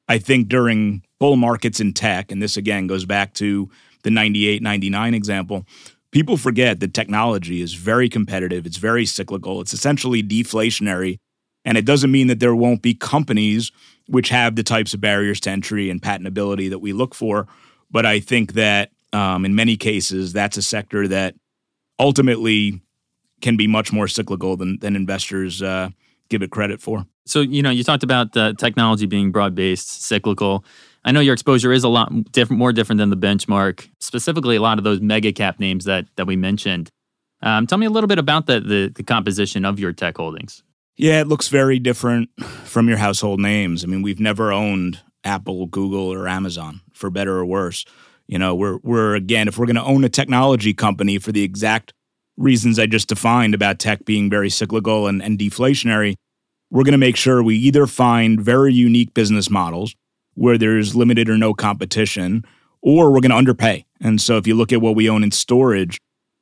I 0.08 0.20
think 0.20 0.48
during 0.48 1.04
bull 1.20 1.36
markets 1.36 1.80
in 1.80 1.94
tech, 1.94 2.32
and 2.32 2.42
this 2.42 2.56
again 2.56 2.88
goes 2.88 3.06
back 3.06 3.34
to 3.36 3.70
the 4.04 4.12
98, 4.12 4.62
99 4.62 5.14
example, 5.14 5.66
people 6.12 6.38
forget 6.38 6.80
that 6.80 6.94
technology 6.94 7.62
is 7.62 7.74
very 7.74 8.08
competitive. 8.08 8.66
It's 8.66 8.78
very 8.78 9.06
cyclical. 9.06 9.62
It's 9.62 9.74
essentially 9.74 10.22
deflationary. 10.22 11.18
And 11.66 11.78
it 11.78 11.86
doesn't 11.86 12.12
mean 12.12 12.28
that 12.28 12.40
there 12.40 12.56
won't 12.56 12.82
be 12.82 12.94
companies 12.94 13.72
which 14.08 14.30
have 14.30 14.56
the 14.56 14.64
types 14.64 14.94
of 14.94 15.02
barriers 15.02 15.40
to 15.42 15.50
entry 15.50 15.90
and 15.90 16.02
patentability 16.02 16.70
that 16.70 16.80
we 16.80 16.92
look 16.94 17.16
for. 17.16 17.48
But 17.90 18.06
I 18.06 18.20
think 18.20 18.54
that 18.54 18.92
um, 19.14 19.46
in 19.46 19.56
many 19.56 19.78
cases, 19.78 20.34
that's 20.34 20.58
a 20.58 20.62
sector 20.62 21.08
that 21.08 21.36
ultimately 22.00 22.82
can 23.42 23.56
be 23.56 23.68
much 23.68 23.94
more 23.94 24.08
cyclical 24.08 24.58
than, 24.58 24.80
than 24.80 24.96
investors 24.96 25.62
uh, 25.62 25.90
give 26.34 26.42
it 26.42 26.50
credit 26.50 26.82
for. 26.82 27.06
So, 27.26 27.42
you 27.42 27.62
know, 27.62 27.70
you 27.70 27.84
talked 27.84 28.04
about 28.04 28.36
uh, 28.36 28.54
technology 28.54 29.06
being 29.06 29.32
broad 29.32 29.54
based, 29.54 30.04
cyclical. 30.04 30.66
I 31.06 31.12
know 31.12 31.20
your 31.20 31.34
exposure 31.34 31.72
is 31.72 31.84
a 31.84 31.90
lot 31.90 32.12
different, 32.32 32.58
more 32.58 32.74
different 32.74 32.98
than 32.98 33.12
the 33.12 33.18
benchmark, 33.18 33.88
specifically 34.00 34.56
a 34.56 34.62
lot 34.62 34.80
of 34.80 34.84
those 34.84 35.00
mega 35.00 35.32
cap 35.32 35.60
names 35.60 35.86
that, 35.86 36.08
that 36.16 36.26
we 36.26 36.36
mentioned. 36.36 36.90
Um, 37.44 37.68
tell 37.68 37.78
me 37.78 37.86
a 37.86 37.90
little 37.92 38.08
bit 38.08 38.18
about 38.18 38.48
the, 38.48 38.60
the, 38.60 38.92
the 38.96 39.04
composition 39.04 39.64
of 39.64 39.80
your 39.80 39.94
tech 39.94 40.18
holdings. 40.18 40.64
Yeah, 40.96 41.22
it 41.22 41.28
looks 41.28 41.50
very 41.50 41.78
different 41.78 42.30
from 42.64 42.88
your 42.88 42.98
household 42.98 43.40
names. 43.40 43.84
I 43.84 43.88
mean, 43.88 44.02
we've 44.02 44.20
never 44.20 44.52
owned 44.52 45.02
Apple, 45.24 45.68
Google, 45.68 46.12
or 46.12 46.28
Amazon, 46.28 46.82
for 46.94 47.10
better 47.10 47.38
or 47.38 47.46
worse. 47.46 47.86
You 48.28 48.40
know, 48.40 48.56
we're 48.56 48.78
we're 48.84 49.16
again, 49.16 49.48
if 49.48 49.58
we're 49.58 49.66
going 49.66 49.76
to 49.76 49.84
own 49.84 50.04
a 50.04 50.10
technology 50.10 50.74
company 50.74 51.20
for 51.20 51.32
the 51.32 51.44
exact 51.44 51.94
reasons 52.38 52.80
I 52.80 52.86
just 52.86 53.10
defined 53.10 53.54
about 53.54 53.80
tech 53.80 54.06
being 54.06 54.30
very 54.30 54.50
cyclical 54.50 55.08
and, 55.08 55.22
and 55.22 55.38
deflationary, 55.38 56.16
we're 56.74 56.84
going 56.84 56.94
to 56.94 56.98
make 56.98 57.16
sure 57.16 57.44
we 57.44 57.56
either 57.56 57.86
find 57.86 58.42
very 58.42 58.74
unique 58.74 59.14
business 59.14 59.50
models 59.50 59.96
where 60.34 60.58
there's 60.58 60.96
limited 60.96 61.30
or 61.30 61.38
no 61.38 61.54
competition, 61.54 62.44
or 62.82 63.12
we're 63.12 63.22
going 63.22 63.30
to 63.30 63.38
underpay. 63.38 63.86
And 64.02 64.20
so, 64.20 64.38
if 64.38 64.48
you 64.48 64.56
look 64.56 64.74
at 64.74 64.82
what 64.82 64.96
we 64.96 65.08
own 65.08 65.24
in 65.24 65.30
storage, 65.30 66.00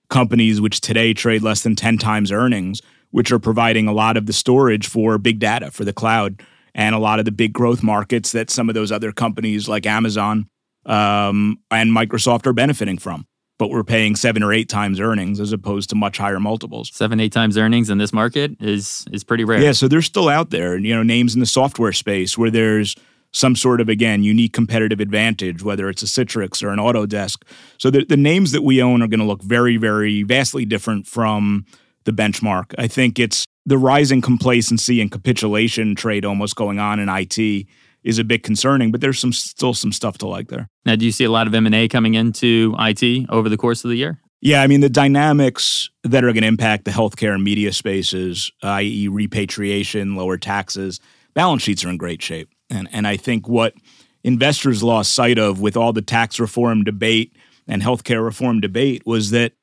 companies 0.09 0.61
which 0.61 0.79
today 0.79 1.13
trade 1.13 1.41
less 1.43 1.61
than 1.61 1.75
10 1.75 1.97
times 1.97 2.31
earnings 2.31 2.81
which 3.11 3.31
are 3.31 3.39
providing 3.39 3.88
a 3.88 3.93
lot 3.93 4.17
of 4.17 4.25
the 4.25 4.33
storage 4.33 4.88
for 4.88 5.17
big 5.17 5.39
data 5.39 5.69
for 5.69 5.83
the 5.83 5.93
cloud 5.93 6.41
and 6.73 6.95
a 6.95 7.00
lot 7.00 7.19
of 7.19 7.25
the 7.25 7.31
big 7.31 7.51
growth 7.53 7.83
markets 7.83 8.31
that 8.31 8.50
some 8.50 8.69
of 8.69 8.75
those 8.75 8.91
other 8.91 9.11
companies 9.11 9.67
like 9.67 9.85
Amazon 9.85 10.47
um, 10.85 11.59
and 11.69 11.91
Microsoft 11.91 12.45
are 12.45 12.53
benefiting 12.53 12.98
from. 12.98 13.25
But 13.61 13.69
we're 13.69 13.83
paying 13.83 14.15
seven 14.15 14.41
or 14.41 14.51
eight 14.51 14.69
times 14.69 15.00
earnings 15.00 15.39
as 15.39 15.53
opposed 15.53 15.91
to 15.91 15.95
much 15.95 16.17
higher 16.17 16.39
multiples. 16.39 16.89
Seven, 16.91 17.19
eight 17.19 17.31
times 17.31 17.59
earnings 17.59 17.91
in 17.91 18.00
this 18.00 18.11
market 18.11 18.59
is 18.59 19.05
is 19.11 19.24
pretty 19.24 19.43
rare. 19.43 19.61
Yeah, 19.61 19.74
so 19.74 19.87
they're 19.87 20.01
still 20.01 20.29
out 20.29 20.50
there. 20.50 20.75
You 20.79 20.95
know, 20.95 21.03
names 21.03 21.35
in 21.35 21.41
the 21.41 21.45
software 21.45 21.93
space 21.93 22.35
where 22.39 22.50
there's 22.50 22.95
some 23.33 23.55
sort 23.55 23.79
of 23.79 23.87
again 23.87 24.24
unique 24.24 24.51
competitive 24.51 25.00
advantage, 25.00 25.61
whether 25.61 25.89
it's 25.89 26.01
a 26.01 26.07
Citrix 26.07 26.63
or 26.63 26.69
an 26.69 26.79
Autodesk. 26.79 27.43
So 27.77 27.91
the, 27.91 28.03
the 28.03 28.17
names 28.17 28.51
that 28.51 28.63
we 28.63 28.81
own 28.81 29.03
are 29.03 29.07
going 29.07 29.19
to 29.19 29.27
look 29.27 29.43
very, 29.43 29.77
very 29.77 30.24
vastly 30.24 30.65
different 30.65 31.05
from 31.05 31.67
the 32.05 32.11
benchmark. 32.11 32.74
I 32.79 32.87
think 32.87 33.19
it's 33.19 33.45
the 33.67 33.77
rising 33.77 34.21
complacency 34.21 35.01
and 35.01 35.11
capitulation 35.11 35.93
trade 35.93 36.25
almost 36.25 36.55
going 36.55 36.79
on 36.79 37.00
in 37.00 37.09
IT 37.09 37.67
is 38.03 38.20
a 38.20 38.24
bit 38.24 38.44
concerning, 38.44 38.92
but 38.92 39.01
there's 39.01 39.20
some 39.20 39.33
still 39.33 39.74
some 39.74 39.92
stuff 39.92 40.18
to 40.20 40.27
like 40.27 40.48
there. 40.48 40.68
Now, 40.85 40.96
do 40.96 41.05
you 41.05 41.11
see 41.11 41.24
a 41.24 41.31
lot 41.31 41.48
of 41.48 41.53
M&A 41.53 41.87
coming 41.87 42.16
into 42.16 42.75
IT 42.79 43.29
over 43.29 43.50
the 43.50 43.57
course 43.57 43.83
of 43.83 43.90
the 43.90 43.98
year? 43.98 44.20
Yeah, 44.42 44.64
I 44.64 44.68
mean 44.68 44.81
the 44.81 44.90
dynamics 44.90 45.90
that 46.03 46.24
are 46.24 46.33
going 46.33 46.42
to 46.42 46.48
impact 46.48 46.85
the 46.85 46.92
healthcare 46.92 47.35
and 47.35 47.44
media 47.44 47.72
spaces, 47.72 48.51
i.e., 48.64 49.07
repatriation, 49.07 50.16
lower 50.16 50.37
taxes, 50.37 51.00
balance 51.35 51.61
sheets 51.61 51.85
are 51.85 51.90
in 51.90 51.98
great 51.98 52.24
shape, 52.24 52.50
and 52.70 52.90
and 52.92 53.07
I 53.07 53.18
think 53.18 53.48
what 53.48 53.75
investors 54.24 54.81
lost 54.81 55.14
sight 55.14 55.37
of 55.37 55.61
with 55.61 55.77
all 55.77 55.94
the 55.94 56.01
tax 56.01 56.40
reform 56.40 56.83
debate 56.83 57.33
and 57.68 57.81
healthcare 57.81 58.24
reform 58.24 58.59
debate 58.59 59.03
was 59.05 59.31
that 59.31 59.53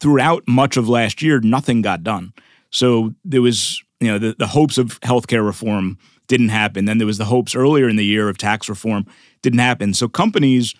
throughout 0.00 0.42
much 0.46 0.76
of 0.76 0.88
last 0.88 1.22
year, 1.22 1.40
nothing 1.40 1.82
got 1.82 2.02
done. 2.02 2.32
So 2.70 3.14
there 3.24 3.42
was, 3.42 3.82
you 4.04 4.12
know, 4.12 4.18
the, 4.18 4.34
the 4.38 4.46
hopes 4.46 4.78
of 4.78 5.00
healthcare 5.00 5.44
reform 5.44 5.98
didn't 6.26 6.48
happen. 6.48 6.84
Then 6.84 6.98
there 6.98 7.06
was 7.06 7.18
the 7.18 7.26
hopes 7.26 7.54
earlier 7.54 7.88
in 7.88 7.96
the 7.96 8.04
year 8.04 8.28
of 8.28 8.38
tax 8.38 8.68
reform 8.68 9.06
didn't 9.42 9.58
happen. 9.58 9.94
So 9.94 10.08
companies, 10.08 10.74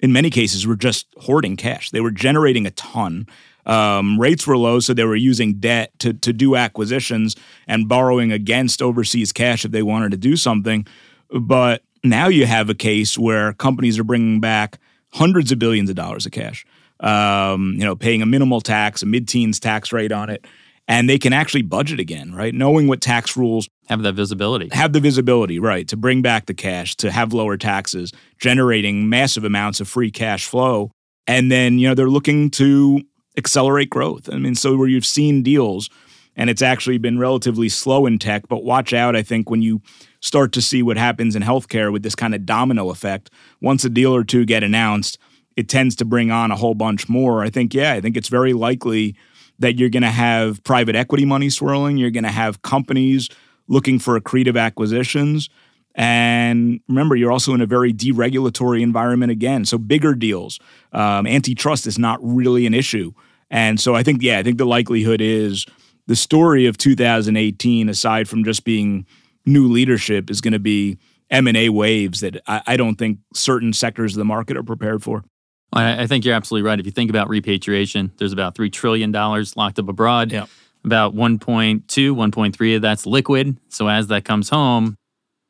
in 0.00 0.12
many 0.12 0.30
cases, 0.30 0.66
were 0.66 0.76
just 0.76 1.06
hoarding 1.18 1.56
cash. 1.56 1.90
They 1.90 2.00
were 2.00 2.10
generating 2.10 2.66
a 2.66 2.70
ton. 2.72 3.26
Um, 3.66 4.18
rates 4.18 4.46
were 4.46 4.56
low, 4.56 4.80
so 4.80 4.94
they 4.94 5.04
were 5.04 5.16
using 5.16 5.54
debt 5.54 5.92
to 6.00 6.12
to 6.14 6.32
do 6.32 6.56
acquisitions 6.56 7.36
and 7.68 7.88
borrowing 7.88 8.32
against 8.32 8.82
overseas 8.82 9.32
cash 9.32 9.64
if 9.64 9.70
they 9.70 9.82
wanted 9.82 10.10
to 10.12 10.16
do 10.16 10.36
something. 10.36 10.86
But 11.30 11.82
now 12.02 12.28
you 12.28 12.46
have 12.46 12.70
a 12.70 12.74
case 12.74 13.18
where 13.18 13.52
companies 13.52 13.98
are 13.98 14.04
bringing 14.04 14.40
back 14.40 14.78
hundreds 15.12 15.52
of 15.52 15.58
billions 15.58 15.90
of 15.90 15.96
dollars 15.96 16.24
of 16.24 16.32
cash 16.32 16.64
um, 17.00 17.74
you 17.76 17.84
know, 17.84 17.96
paying 17.96 18.22
a 18.22 18.26
minimal 18.26 18.60
tax, 18.60 19.02
a 19.02 19.06
mid-teens 19.06 19.58
tax 19.58 19.92
rate 19.92 20.12
on 20.12 20.30
it, 20.30 20.46
and 20.90 21.08
they 21.08 21.18
can 21.18 21.32
actually 21.32 21.62
budget 21.62 22.00
again, 22.00 22.34
right? 22.34 22.52
Knowing 22.52 22.88
what 22.88 23.00
tax 23.00 23.36
rules 23.36 23.68
have 23.88 24.02
that 24.02 24.14
visibility, 24.14 24.68
have 24.72 24.92
the 24.92 24.98
visibility, 24.98 25.60
right, 25.60 25.86
to 25.86 25.96
bring 25.96 26.20
back 26.20 26.46
the 26.46 26.54
cash, 26.54 26.96
to 26.96 27.12
have 27.12 27.32
lower 27.32 27.56
taxes, 27.56 28.12
generating 28.40 29.08
massive 29.08 29.44
amounts 29.44 29.80
of 29.80 29.86
free 29.86 30.10
cash 30.10 30.46
flow, 30.46 30.90
and 31.28 31.50
then 31.50 31.78
you 31.78 31.88
know 31.88 31.94
they're 31.94 32.10
looking 32.10 32.50
to 32.50 33.00
accelerate 33.38 33.88
growth. 33.88 34.28
I 34.32 34.38
mean, 34.38 34.56
so 34.56 34.76
where 34.76 34.88
you've 34.88 35.06
seen 35.06 35.44
deals, 35.44 35.88
and 36.34 36.50
it's 36.50 36.60
actually 36.60 36.98
been 36.98 37.20
relatively 37.20 37.68
slow 37.68 38.04
in 38.04 38.18
tech, 38.18 38.48
but 38.48 38.64
watch 38.64 38.92
out. 38.92 39.14
I 39.14 39.22
think 39.22 39.48
when 39.48 39.62
you 39.62 39.82
start 40.18 40.50
to 40.54 40.60
see 40.60 40.82
what 40.82 40.96
happens 40.96 41.36
in 41.36 41.42
healthcare 41.44 41.92
with 41.92 42.02
this 42.02 42.16
kind 42.16 42.34
of 42.34 42.44
domino 42.44 42.90
effect, 42.90 43.30
once 43.60 43.84
a 43.84 43.90
deal 43.90 44.12
or 44.14 44.24
two 44.24 44.44
get 44.44 44.64
announced 44.64 45.18
it 45.56 45.68
tends 45.68 45.94
to 45.96 46.04
bring 46.04 46.30
on 46.30 46.50
a 46.50 46.56
whole 46.56 46.74
bunch 46.74 47.08
more. 47.08 47.42
I 47.42 47.50
think, 47.50 47.74
yeah, 47.74 47.92
I 47.92 48.00
think 48.00 48.16
it's 48.16 48.28
very 48.28 48.52
likely 48.52 49.16
that 49.60 49.78
you're 49.78 49.90
going 49.90 50.02
to 50.02 50.10
have 50.10 50.62
private 50.64 50.96
equity 50.96 51.24
money 51.24 51.48
swirling. 51.48 51.96
You're 51.96 52.10
going 52.10 52.24
to 52.24 52.30
have 52.30 52.62
companies 52.62 53.28
looking 53.68 53.98
for 53.98 54.18
accretive 54.18 54.60
acquisitions. 54.60 55.48
And 55.94 56.80
remember, 56.88 57.16
you're 57.16 57.32
also 57.32 57.54
in 57.54 57.60
a 57.60 57.66
very 57.66 57.92
deregulatory 57.92 58.80
environment 58.82 59.32
again. 59.32 59.64
So 59.64 59.78
bigger 59.78 60.14
deals, 60.14 60.58
um, 60.92 61.26
antitrust 61.26 61.86
is 61.86 61.98
not 61.98 62.18
really 62.22 62.66
an 62.66 62.74
issue. 62.74 63.12
And 63.50 63.80
so 63.80 63.94
I 63.94 64.02
think, 64.02 64.22
yeah, 64.22 64.38
I 64.38 64.42
think 64.42 64.58
the 64.58 64.66
likelihood 64.66 65.20
is 65.20 65.66
the 66.06 66.16
story 66.16 66.66
of 66.66 66.78
2018, 66.78 67.88
aside 67.88 68.28
from 68.28 68.44
just 68.44 68.64
being 68.64 69.06
new 69.44 69.68
leadership, 69.68 70.30
is 70.30 70.40
going 70.40 70.52
to 70.52 70.60
be 70.60 70.98
M&A 71.30 71.68
waves 71.68 72.20
that 72.20 72.40
I, 72.46 72.62
I 72.66 72.76
don't 72.76 72.96
think 72.96 73.18
certain 73.34 73.72
sectors 73.72 74.14
of 74.14 74.18
the 74.18 74.24
market 74.24 74.56
are 74.56 74.62
prepared 74.62 75.02
for. 75.02 75.24
I 75.72 76.06
think 76.06 76.24
you're 76.24 76.34
absolutely 76.34 76.66
right. 76.66 76.80
If 76.80 76.86
you 76.86 76.92
think 76.92 77.10
about 77.10 77.28
repatriation, 77.28 78.12
there's 78.16 78.32
about 78.32 78.54
$3 78.54 78.72
trillion 78.72 79.12
locked 79.12 79.78
up 79.78 79.88
abroad. 79.88 80.32
Yep. 80.32 80.48
About 80.84 81.14
1.2, 81.14 81.84
1.3 81.84 82.76
of 82.76 82.82
that's 82.82 83.06
liquid. 83.06 83.56
So 83.68 83.88
as 83.88 84.06
that 84.08 84.24
comes 84.24 84.48
home, 84.48 84.96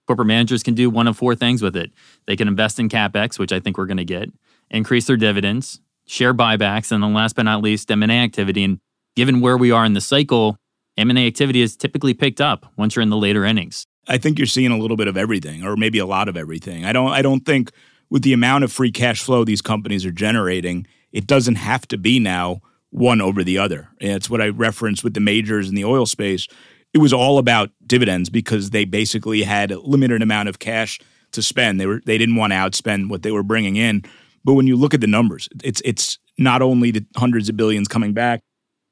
corporate 0.06 0.26
managers 0.26 0.62
can 0.62 0.74
do 0.74 0.90
one 0.90 1.06
of 1.06 1.16
four 1.16 1.37
things 1.37 1.62
with 1.62 1.76
it. 1.76 1.92
They 2.26 2.37
can 2.37 2.48
invest 2.48 2.80
in 2.80 2.88
CapEx, 2.88 3.38
which 3.38 3.52
I 3.52 3.61
think 3.61 3.78
we're 3.78 3.87
going 3.87 3.96
to 3.96 4.04
get, 4.04 4.28
increase 4.70 5.06
their 5.06 5.16
dividends, 5.16 5.80
share 6.06 6.35
buybacks, 6.35 6.90
and 6.90 7.02
then 7.02 7.14
last 7.14 7.37
but 7.37 7.42
not 7.42 7.62
least, 7.62 7.90
M&A 7.90 8.12
activity. 8.12 8.64
And 8.64 8.80
given 9.14 9.40
where 9.40 9.56
we 9.56 9.70
are 9.70 9.85
in 9.85 9.94
the 9.94 10.00
cycle, 10.00 10.59
M&A 10.96 11.26
activity 11.26 11.62
is 11.62 11.76
typically 11.76 12.12
picked 12.12 12.40
up 12.40 12.66
once 12.76 12.96
you're 12.96 13.02
in 13.04 13.11
the 13.11 13.16
later 13.16 13.44
innings. 13.44 13.87
I 14.09 14.18
think 14.18 14.37
you're 14.38 14.46
seeing 14.46 14.72
a 14.72 14.78
little 14.78 14.96
bit 14.96 15.06
of 15.06 15.16
everything, 15.16 15.64
or 15.64 15.76
maybe 15.76 15.98
a 15.98 16.06
lot 16.06 16.28
of 16.28 16.37
everything. 16.37 16.85
I 16.85 16.92
don't. 16.92 17.12
I 17.12 17.22
don't 17.22 17.46
think 17.46 17.70
with 18.11 18.23
the 18.23 18.33
amount 18.33 18.64
of 18.64 18.73
free 18.73 18.90
cash 18.90 19.23
flow 19.23 19.44
these 19.44 19.62
companies 19.62 20.05
are 20.05 20.11
generating, 20.11 20.87
it 21.12 21.27
doesn't 21.27 21.57
have 21.57 21.87
to 21.88 21.99
be 21.99 22.18
now 22.18 22.61
one 22.90 23.20
over 23.20 23.44
the 23.44 23.59
other. 23.59 23.88
And 24.01 24.12
it's 24.12 24.29
what 24.29 24.42
I 24.42 24.49
referenced 24.49 25.05
with 25.05 25.14
the 25.14 25.20
majors 25.20 25.68
in 25.68 25.75
the 25.75 25.85
oil 25.85 26.07
space. 26.07 26.46
it 26.92 26.99
was 26.99 27.12
all 27.12 27.38
about 27.38 27.70
dividends 27.87 28.29
because 28.29 28.70
they 28.70 28.85
basically 28.85 29.42
had 29.42 29.70
a 29.70 29.79
limited 29.79 30.23
amount 30.23 30.49
of 30.49 30.59
cash 30.59 30.99
to 31.31 31.40
spend. 31.40 31.81
They 31.81 31.87
were 31.87 32.03
they 32.05 32.18
didn't 32.18 32.35
want 32.35 32.53
to 32.53 32.57
outspend 32.57 33.09
what 33.09 33.23
they 33.23 33.31
were 33.31 33.44
bringing 33.44 33.77
in. 33.77 34.03
But 34.44 34.55
when 34.55 34.66
you 34.66 34.77
look 34.77 34.94
at 34.94 35.01
the 35.01 35.07
numbers, 35.07 35.49
it's 35.62 35.81
it's 35.85 36.18
not 36.37 36.62
only 36.62 36.90
the 36.90 37.07
hundreds 37.16 37.49
of 37.49 37.57
billions 37.57 37.87
coming 37.87 38.12
back, 38.12 38.40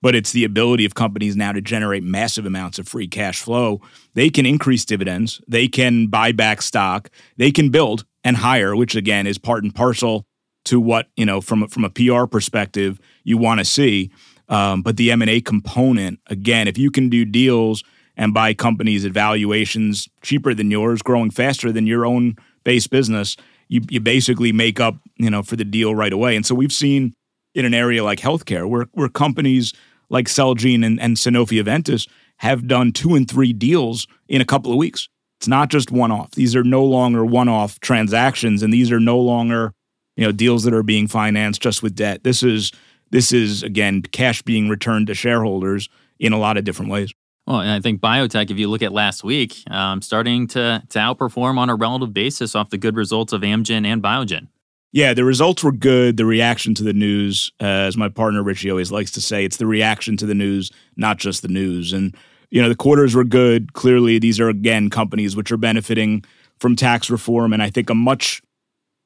but 0.00 0.14
it's 0.14 0.32
the 0.32 0.44
ability 0.44 0.84
of 0.84 0.94
companies 0.94 1.36
now 1.36 1.52
to 1.52 1.60
generate 1.60 2.04
massive 2.04 2.46
amounts 2.46 2.78
of 2.78 2.86
free 2.86 3.08
cash 3.08 3.40
flow. 3.40 3.80
They 4.14 4.30
can 4.30 4.46
increase 4.46 4.84
dividends, 4.84 5.40
they 5.48 5.68
can 5.68 6.06
buy 6.06 6.32
back 6.32 6.62
stock, 6.62 7.10
they 7.36 7.50
can 7.50 7.70
build 7.70 8.04
and 8.28 8.36
hire, 8.36 8.76
which 8.76 8.94
again 8.94 9.26
is 9.26 9.38
part 9.38 9.64
and 9.64 9.74
parcel 9.74 10.24
to 10.66 10.78
what 10.78 11.08
you 11.16 11.24
know 11.24 11.40
from 11.40 11.66
from 11.68 11.84
a 11.84 11.90
PR 11.90 12.26
perspective 12.26 13.00
you 13.24 13.38
want 13.38 13.58
to 13.58 13.64
see. 13.64 14.10
Um, 14.48 14.82
but 14.82 14.96
the 14.96 15.10
M 15.10 15.22
and 15.22 15.30
A 15.30 15.40
component, 15.40 16.20
again, 16.26 16.68
if 16.68 16.78
you 16.78 16.90
can 16.90 17.08
do 17.08 17.24
deals 17.24 17.82
and 18.16 18.34
buy 18.34 18.54
companies 18.54 19.04
at 19.04 19.12
valuations 19.12 20.08
cheaper 20.22 20.54
than 20.54 20.70
yours, 20.70 21.02
growing 21.02 21.30
faster 21.30 21.72
than 21.72 21.86
your 21.86 22.04
own 22.04 22.36
base 22.64 22.86
business, 22.86 23.36
you 23.68 23.80
you 23.88 24.00
basically 24.00 24.52
make 24.52 24.78
up 24.78 24.96
you 25.16 25.30
know 25.30 25.42
for 25.42 25.56
the 25.56 25.64
deal 25.64 25.94
right 25.94 26.12
away. 26.12 26.36
And 26.36 26.44
so 26.44 26.54
we've 26.54 26.72
seen 26.72 27.14
in 27.54 27.64
an 27.64 27.74
area 27.74 28.04
like 28.04 28.20
healthcare 28.20 28.68
where 28.68 28.86
where 28.92 29.08
companies 29.08 29.72
like 30.10 30.26
Celgene 30.26 30.84
and, 30.84 31.00
and 31.00 31.16
Sanofi 31.16 31.62
Aventis 31.62 32.08
have 32.38 32.66
done 32.66 32.92
two 32.92 33.14
and 33.14 33.28
three 33.28 33.52
deals 33.52 34.06
in 34.28 34.40
a 34.40 34.44
couple 34.44 34.70
of 34.70 34.78
weeks. 34.78 35.08
It's 35.38 35.48
not 35.48 35.68
just 35.68 35.92
one 35.92 36.10
off. 36.10 36.32
These 36.32 36.56
are 36.56 36.64
no 36.64 36.84
longer 36.84 37.24
one 37.24 37.48
off 37.48 37.78
transactions, 37.80 38.62
and 38.62 38.72
these 38.72 38.90
are 38.90 39.00
no 39.00 39.18
longer 39.18 39.72
you 40.16 40.24
know 40.24 40.32
deals 40.32 40.64
that 40.64 40.74
are 40.74 40.82
being 40.82 41.06
financed 41.06 41.62
just 41.62 41.82
with 41.82 41.94
debt. 41.94 42.24
This 42.24 42.42
is 42.42 42.72
this 43.10 43.32
is 43.32 43.62
again 43.62 44.02
cash 44.02 44.42
being 44.42 44.68
returned 44.68 45.06
to 45.06 45.14
shareholders 45.14 45.88
in 46.18 46.32
a 46.32 46.38
lot 46.38 46.56
of 46.56 46.64
different 46.64 46.90
ways. 46.90 47.12
Well, 47.46 47.60
and 47.60 47.70
I 47.70 47.80
think 47.80 48.00
biotech, 48.00 48.50
if 48.50 48.58
you 48.58 48.68
look 48.68 48.82
at 48.82 48.92
last 48.92 49.24
week, 49.24 49.62
um, 49.70 50.02
starting 50.02 50.48
to 50.48 50.82
to 50.88 50.98
outperform 50.98 51.56
on 51.56 51.70
a 51.70 51.76
relative 51.76 52.12
basis 52.12 52.54
off 52.54 52.70
the 52.70 52.78
good 52.78 52.96
results 52.96 53.32
of 53.32 53.42
Amgen 53.42 53.86
and 53.86 54.02
Biogen. 54.02 54.48
Yeah, 54.90 55.14
the 55.14 55.24
results 55.24 55.62
were 55.62 55.72
good. 55.72 56.16
The 56.16 56.24
reaction 56.24 56.74
to 56.74 56.82
the 56.82 56.92
news, 56.92 57.52
uh, 57.60 57.64
as 57.64 57.96
my 57.96 58.08
partner 58.08 58.42
Richie 58.42 58.70
always 58.70 58.90
likes 58.90 59.10
to 59.12 59.20
say, 59.20 59.44
it's 59.44 59.58
the 59.58 59.66
reaction 59.66 60.16
to 60.16 60.26
the 60.26 60.34
news, 60.34 60.72
not 60.96 61.18
just 61.18 61.42
the 61.42 61.48
news. 61.48 61.92
And 61.92 62.16
you 62.50 62.62
know, 62.62 62.68
the 62.68 62.76
quarters 62.76 63.14
were 63.14 63.24
good. 63.24 63.72
Clearly, 63.72 64.18
these 64.18 64.40
are 64.40 64.48
again 64.48 64.90
companies 64.90 65.36
which 65.36 65.52
are 65.52 65.56
benefiting 65.56 66.24
from 66.58 66.76
tax 66.76 67.10
reform, 67.10 67.52
and 67.52 67.62
I 67.62 67.70
think 67.70 67.90
a 67.90 67.94
much 67.94 68.42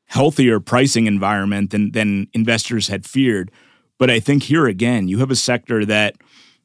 healthier 0.07 0.61
pricing 0.61 1.07
environment 1.07 1.71
than 1.71 1.93
than 1.93 2.29
investors 2.33 2.89
had 2.89 3.05
feared. 3.05 3.51
But 3.99 4.11
I 4.11 4.21
think 4.21 4.45
here 4.45 4.67
again, 4.67 5.09
you 5.09 5.19
have 5.19 5.31
a 5.31 5.37
sector 5.37 5.85
that 5.85 6.17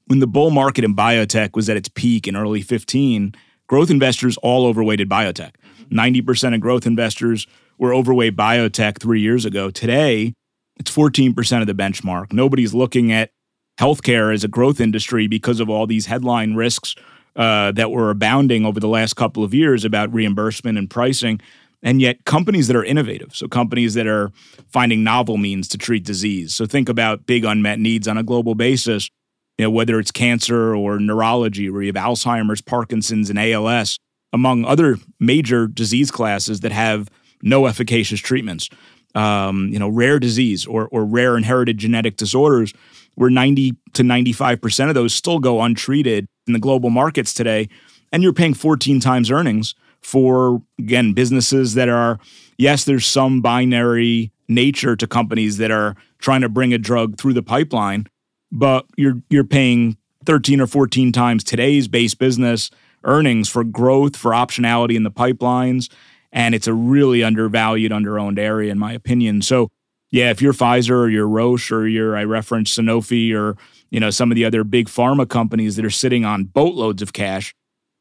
when 0.08 0.20
the 0.20 0.28
bull 0.28 0.50
market 0.50 0.84
in 0.84 0.96
biotech 0.96 1.56
was 1.56 1.70
at 1.70 1.78
its 1.78 1.90
peak 1.90 2.28
in 2.28 2.36
early 2.36 2.62
15, 2.62 3.34
growth 3.68 3.90
investors 3.90 4.38
all 4.38 4.66
overweighted 4.66 5.10
biotech. 5.10 5.52
90% 5.92 6.56
of 6.56 6.62
growth 6.62 6.86
investors 6.86 7.46
were 7.78 7.94
overweight 7.94 8.36
biotech 8.36 9.00
three 9.00 9.22
years 9.22 9.46
ago. 9.46 9.70
Today, 9.70 10.34
it's 10.78 10.92
14% 10.96 11.62
of 11.62 11.68
the 11.68 11.74
benchmark. 11.74 12.34
Nobody's 12.34 12.74
looking 12.74 13.12
at 13.12 13.32
healthcare 13.80 14.34
as 14.34 14.44
a 14.44 14.48
growth 14.48 14.80
industry 14.80 15.28
because 15.28 15.60
of 15.60 15.70
all 15.70 15.88
these 15.88 16.08
headline 16.08 16.56
risks 16.56 16.96
uh, 17.36 17.72
that 17.74 17.92
were 17.92 18.10
abounding 18.10 18.66
over 18.66 18.80
the 18.80 18.88
last 18.88 19.16
couple 19.16 19.44
of 19.44 19.54
years 19.54 19.86
about 19.86 20.12
reimbursement 20.14 20.78
and 20.78 20.90
pricing. 20.90 21.40
And 21.84 22.02
yet, 22.02 22.26
companies 22.26 22.66
that 22.68 22.76
are 22.76 22.84
innovative, 22.84 23.36
so 23.36 23.48
companies 23.48 23.94
that 23.94 24.08
are 24.08 24.32
finding 24.68 25.04
novel 25.04 25.38
means 25.38 25.68
to 25.70 25.78
treat 25.78 26.04
disease. 26.04 26.56
So, 26.56 26.66
think 26.66 26.90
about 26.90 27.28
big 27.28 27.46
unmet 27.46 27.80
needs 27.80 28.08
on 28.08 28.18
a 28.18 28.24
global 28.24 28.56
basis, 28.56 29.12
you 29.60 29.66
know, 29.66 29.70
whether 29.70 30.00
it's 30.00 30.12
cancer 30.12 30.76
or 30.76 31.00
neurology, 31.00 31.70
where 31.70 31.84
you 31.84 31.94
have 31.94 32.04
Alzheimer's, 32.04 32.62
Parkinson's, 32.62 33.30
and 33.30 33.38
ALS, 33.38 34.00
among 34.34 34.66
other 34.66 34.98
major 35.20 35.68
disease 35.68 36.10
classes 36.10 36.62
that 36.62 36.72
have 36.72 37.10
no 37.44 37.68
efficacious 37.68 38.20
treatments. 38.20 38.70
Um, 39.14 39.70
you 39.70 39.80
know, 39.80 39.88
rare 39.88 40.20
disease 40.20 40.66
or, 40.66 40.88
or 40.90 41.06
rare 41.06 41.38
inherited 41.38 41.78
genetic 41.78 42.18
disorders, 42.18 42.74
where 43.18 43.32
90 43.32 43.76
to 43.94 44.04
95% 44.04 44.90
of 44.90 44.96
those 44.96 45.14
still 45.14 45.40
go 45.40 45.62
untreated 45.62 46.28
in 46.46 46.54
the 46.54 46.60
global 46.60 46.92
markets 46.92 47.34
today. 47.34 47.68
And 48.12 48.22
you're 48.22 48.32
paying 48.32 48.54
14 48.54 49.00
times 49.00 49.32
earnings 49.32 49.74
for 50.02 50.62
again 50.80 51.14
businesses 51.14 51.74
that 51.74 51.90
are 51.90 52.20
yes 52.58 52.84
there's 52.86 53.06
some 53.06 53.42
binary 53.42 54.32
nature 54.48 54.96
to 54.96 55.08
companies 55.08 55.58
that 55.58 55.72
are 55.72 55.96
trying 56.20 56.42
to 56.42 56.48
bring 56.48 56.72
a 56.72 56.78
drug 56.78 57.18
through 57.18 57.34
the 57.34 57.42
pipeline 57.42 58.06
but 58.52 58.86
you're 58.96 59.16
you're 59.30 59.44
paying 59.44 59.98
13 60.26 60.62
or 60.62 60.68
14 60.68 61.12
times 61.12 61.44
today's 61.44 61.88
base 61.88 62.14
business 62.14 62.70
earnings 63.04 63.50
for 63.50 63.64
growth 63.64 64.16
for 64.16 64.32
optionality 64.32 64.96
in 64.96 65.02
the 65.04 65.12
pipelines 65.12 65.92
and 66.32 66.54
it's 66.54 66.68
a 66.68 66.74
really 66.74 67.24
undervalued 67.24 67.92
underowned 67.92 68.38
area 68.38 68.72
in 68.72 68.78
my 68.78 68.94
opinion 68.94 69.42
so 69.42 69.68
yeah 70.12 70.30
if 70.30 70.42
you're 70.42 70.54
Pfizer 70.54 70.92
or 70.92 71.10
you're 71.10 71.28
Roche 71.28 71.72
or 71.72 71.88
you're 71.88 72.16
I 72.16 72.24
referenced 72.24 72.78
Sanofi 72.78 73.34
or 73.34 73.58
you 73.90 74.00
know 74.00 74.10
some 74.10 74.32
of 74.32 74.36
the 74.36 74.46
other 74.46 74.64
big 74.64 74.88
pharma 74.88 75.28
companies 75.28 75.76
that 75.76 75.86
are 75.86 75.90
sitting 75.90 76.26
on 76.26 76.46
boatloads 76.46 77.02
of 77.02 77.14
cash 77.14 77.54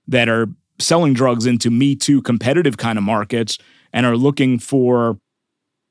that 0.09 0.29
are 0.29 0.49
selling 0.79 1.15
drugs 1.15 1.47
into 1.47 1.71
me 1.71 1.97
too 1.97 2.23
competitive 2.23 2.77
kind 2.77 2.99
of 2.99 3.05
markets 3.05 3.59
and 3.93 4.05
are 4.05 4.17
looking 4.17 4.59
for 4.59 5.19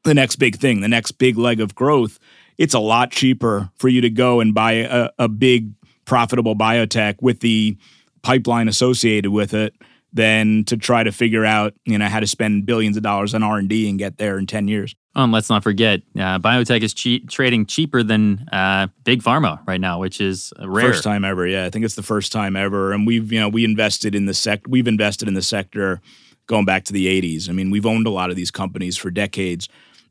the 0.04 0.14
next 0.14 0.36
big 0.38 0.58
thing, 0.58 0.82
the 0.82 0.88
next 0.88 1.14
big 1.14 1.38
leg 1.38 1.60
of 1.60 1.76
growth, 1.76 2.20
it's 2.58 2.74
a 2.74 2.80
lot 2.80 3.12
cheaper 3.12 3.70
for 3.76 3.90
you 3.90 4.02
to 4.02 4.10
go 4.10 4.40
and 4.40 4.54
buy 4.54 4.74
a, 4.74 5.10
a 5.20 5.28
big 5.28 5.72
profitable 6.06 6.56
biotech 6.56 7.16
with 7.22 7.40
the 7.40 7.78
pipeline 8.22 8.68
associated 8.68 9.32
with 9.32 9.54
it 9.54 9.74
than 10.14 10.64
to 10.64 10.78
try 10.78 11.04
to 11.04 11.12
figure 11.12 11.44
out 11.44 11.74
you 11.84 11.98
know 11.98 12.08
how 12.08 12.20
to 12.20 12.28
spend 12.28 12.66
billions 12.66 12.96
of 12.96 13.04
dollars 13.04 13.34
on 13.34 13.44
r&d 13.44 13.90
and 13.90 14.00
get 14.00 14.18
there 14.18 14.38
in 14.38 14.48
10 14.48 14.68
years 14.68 14.96
um, 15.16 15.32
let's 15.32 15.50
not 15.50 15.64
forget 15.64 16.02
uh, 16.16 16.40
biotech 16.40 16.82
is 16.82 16.94
che- 16.94 17.20
trading 17.22 17.66
cheaper 17.66 18.04
than 18.04 18.48
uh, 18.52 18.88
big 19.04 19.22
pharma 19.22 19.66
right 19.68 19.82
now 19.82 20.00
which 20.00 20.20
is 20.20 20.54
rare. 20.60 20.92
First 20.92 21.04
time 21.04 21.26
ever 21.26 21.48
yeah. 21.48 21.66
I 21.66 21.70
think 21.70 21.86
it's 21.86 21.96
the 21.96 22.04
first 22.04 22.32
time 22.32 22.56
ever. 22.56 22.92
And 22.92 23.08
we've 23.08 23.32
you 23.32 23.40
know 23.40 23.50
we 23.50 23.64
invested 23.64 24.16
in 24.16 24.26
the 24.26 24.34
sec 24.34 24.62
we've 24.68 24.88
invested 24.88 25.28
in 25.28 25.34
the 25.34 25.42
sector 25.42 26.02
going 26.48 26.66
back 26.66 26.84
to 26.84 26.94
the 26.94 27.08
80s 27.22 27.50
i 27.50 27.54
mean 27.54 27.72
we've 27.72 27.88
owned 27.88 28.06
a 28.06 28.12
lot 28.12 28.30
of 28.30 28.36
these 28.36 28.52
companies 28.52 28.98
for 28.98 29.10
decades. 29.10 29.68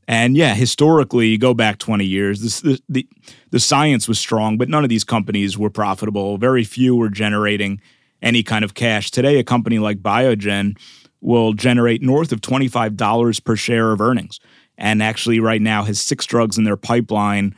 And 0.06 0.36
yeah, 0.36 0.54
historically, 0.54 1.28
you 1.28 1.38
go 1.38 1.54
back 1.54 1.78
20 1.78 2.04
years, 2.04 2.42
this, 2.42 2.60
the, 2.60 2.78
the, 2.88 3.08
the 3.50 3.60
science 3.60 4.06
was 4.06 4.18
strong, 4.18 4.58
but 4.58 4.68
none 4.68 4.84
of 4.84 4.90
these 4.90 5.04
companies 5.04 5.56
were 5.56 5.70
profitable. 5.70 6.36
Very 6.36 6.64
few 6.64 6.94
were 6.94 7.08
generating 7.08 7.80
any 8.20 8.42
kind 8.42 8.64
of 8.64 8.74
cash. 8.74 9.10
Today, 9.10 9.38
a 9.38 9.44
company 9.44 9.78
like 9.78 9.98
Biogen 10.02 10.78
will 11.20 11.54
generate 11.54 12.02
north 12.02 12.32
of 12.32 12.42
$25 12.42 13.44
per 13.44 13.56
share 13.56 13.92
of 13.92 14.00
earnings 14.00 14.40
and 14.76 15.02
actually 15.02 15.40
right 15.40 15.62
now 15.62 15.82
has 15.84 16.00
six 16.00 16.26
drugs 16.26 16.58
in 16.58 16.64
their 16.64 16.76
pipeline 16.76 17.54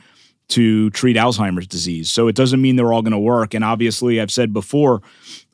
to 0.49 0.89
treat 0.91 1.17
Alzheimer's 1.17 1.67
disease. 1.67 2.09
So 2.09 2.27
it 2.27 2.35
doesn't 2.35 2.61
mean 2.61 2.75
they're 2.75 2.93
all 2.93 3.01
going 3.01 3.11
to 3.11 3.19
work. 3.19 3.53
And 3.53 3.63
obviously, 3.63 4.21
I've 4.21 4.31
said 4.31 4.53
before, 4.53 5.01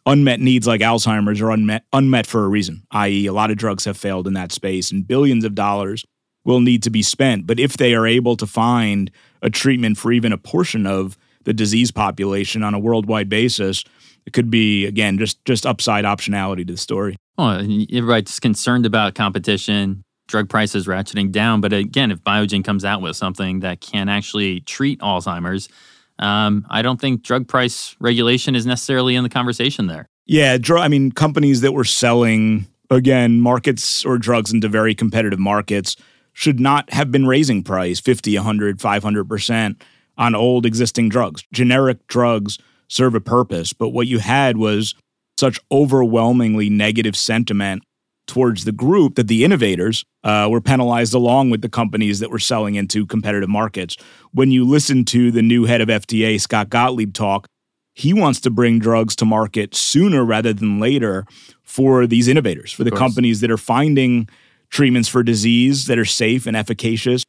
unmet 0.05 0.39
needs 0.39 0.67
like 0.67 0.81
Alzheimer's 0.81 1.41
are 1.41 1.51
unmet, 1.51 1.83
unmet 1.93 2.27
for 2.27 2.43
a 2.43 2.47
reason, 2.47 2.83
i.e., 2.91 3.25
a 3.25 3.33
lot 3.33 3.49
of 3.49 3.57
drugs 3.57 3.85
have 3.85 3.97
failed 3.97 4.27
in 4.27 4.33
that 4.33 4.51
space 4.51 4.91
and 4.91 5.07
billions 5.07 5.45
of 5.45 5.55
dollars 5.55 6.05
will 6.45 6.59
need 6.59 6.83
to 6.83 6.89
be 6.89 7.01
spent. 7.01 7.47
But 7.47 7.59
if 7.59 7.77
they 7.77 7.93
are 7.95 8.05
able 8.05 8.35
to 8.37 8.45
find 8.45 9.09
a 9.41 9.49
treatment 9.49 9.97
for 9.97 10.11
even 10.11 10.33
a 10.33 10.37
portion 10.37 10.85
of 10.85 11.17
the 11.43 11.53
disease 11.53 11.91
population 11.91 12.63
on 12.63 12.73
a 12.73 12.79
worldwide 12.79 13.29
basis, 13.29 13.83
it 14.25 14.33
could 14.33 14.49
be 14.49 14.85
again 14.85 15.17
just 15.17 15.43
just 15.45 15.65
upside 15.65 16.05
optionality 16.05 16.65
to 16.65 16.73
the 16.73 16.77
story. 16.77 17.15
Well, 17.37 17.59
everybody's 17.59 18.39
concerned 18.39 18.85
about 18.85 19.15
competition, 19.15 20.03
drug 20.33 20.49
prices 20.49 20.87
ratcheting 20.87 21.31
down, 21.31 21.61
but 21.61 21.71
again, 21.71 22.09
if 22.09 22.19
Biogen 22.23 22.65
comes 22.65 22.83
out 22.83 23.03
with 23.03 23.15
something 23.15 23.59
that 23.59 23.81
can 23.81 24.09
actually 24.09 24.61
treat 24.61 24.99
Alzheimer's, 24.99 25.69
um, 26.17 26.65
I 26.71 26.81
don't 26.81 26.99
think 26.99 27.21
drug 27.21 27.47
price 27.47 27.95
regulation 27.99 28.55
is 28.55 28.65
necessarily 28.65 29.13
in 29.15 29.21
the 29.21 29.29
conversation 29.29 29.85
there. 29.85 30.07
Yeah, 30.25 30.57
dr- 30.57 30.81
I 30.81 30.87
mean, 30.87 31.11
companies 31.11 31.61
that 31.61 31.73
were 31.73 31.83
selling 31.83 32.65
again 32.89 33.41
markets 33.41 34.03
or 34.03 34.17
drugs 34.17 34.51
into 34.51 34.67
very 34.67 34.95
competitive 34.95 35.37
markets 35.37 35.97
should 36.33 36.59
not 36.59 36.91
have 36.91 37.11
been 37.11 37.27
raising 37.27 37.61
price 37.61 37.99
50, 37.99 38.35
100, 38.35 38.79
500% 38.79 39.81
on 40.17 40.33
old 40.33 40.65
existing 40.65 41.09
drugs. 41.09 41.43
Generic 41.53 42.07
drugs 42.07 42.57
serve 42.87 43.13
a 43.13 43.21
purpose. 43.21 43.71
But 43.71 43.89
what 43.89 44.07
you 44.07 44.17
had 44.17 44.57
was 44.57 44.95
such 45.39 45.59
overwhelmingly 45.71 46.71
negative 46.71 47.15
sentiment 47.15 47.83
towards 48.27 48.65
the 48.65 48.71
group 48.71 49.15
that 49.15 49.27
the 49.27 49.43
innovators 49.43 50.03
uh, 50.23 50.47
were 50.49 50.61
penalized 50.61 51.13
along 51.13 51.49
with 51.49 51.61
the 51.61 51.69
companies 51.69 52.19
that 52.19 52.29
were 52.29 52.39
selling 52.39 52.75
into 52.75 53.05
competitive 53.05 53.49
markets. 53.49 53.97
When 54.31 54.51
you 54.51 54.65
listen 54.65 55.05
to 55.05 55.31
the 55.31 55.41
new 55.41 55.65
head 55.65 55.81
of 55.81 55.89
FDA, 55.89 56.39
Scott 56.39 56.69
Gottlieb, 56.69 57.13
talk, 57.13 57.47
he 57.93 58.13
wants 58.13 58.39
to 58.41 58.49
bring 58.49 58.79
drugs 58.79 59.15
to 59.17 59.25
market 59.25 59.75
sooner 59.75 60.23
rather 60.23 60.53
than 60.53 60.79
later 60.79 61.25
for 61.63 62.07
these 62.07 62.27
innovators, 62.27 62.71
for 62.71 62.83
the 62.83 62.91
companies 62.91 63.41
that 63.41 63.51
are 63.51 63.57
finding 63.57 64.27
treatments 64.69 65.07
for 65.07 65.21
disease 65.21 65.85
that 65.85 65.99
are 65.99 66.05
safe 66.05 66.47
and 66.47 66.57
efficacious 66.57 67.23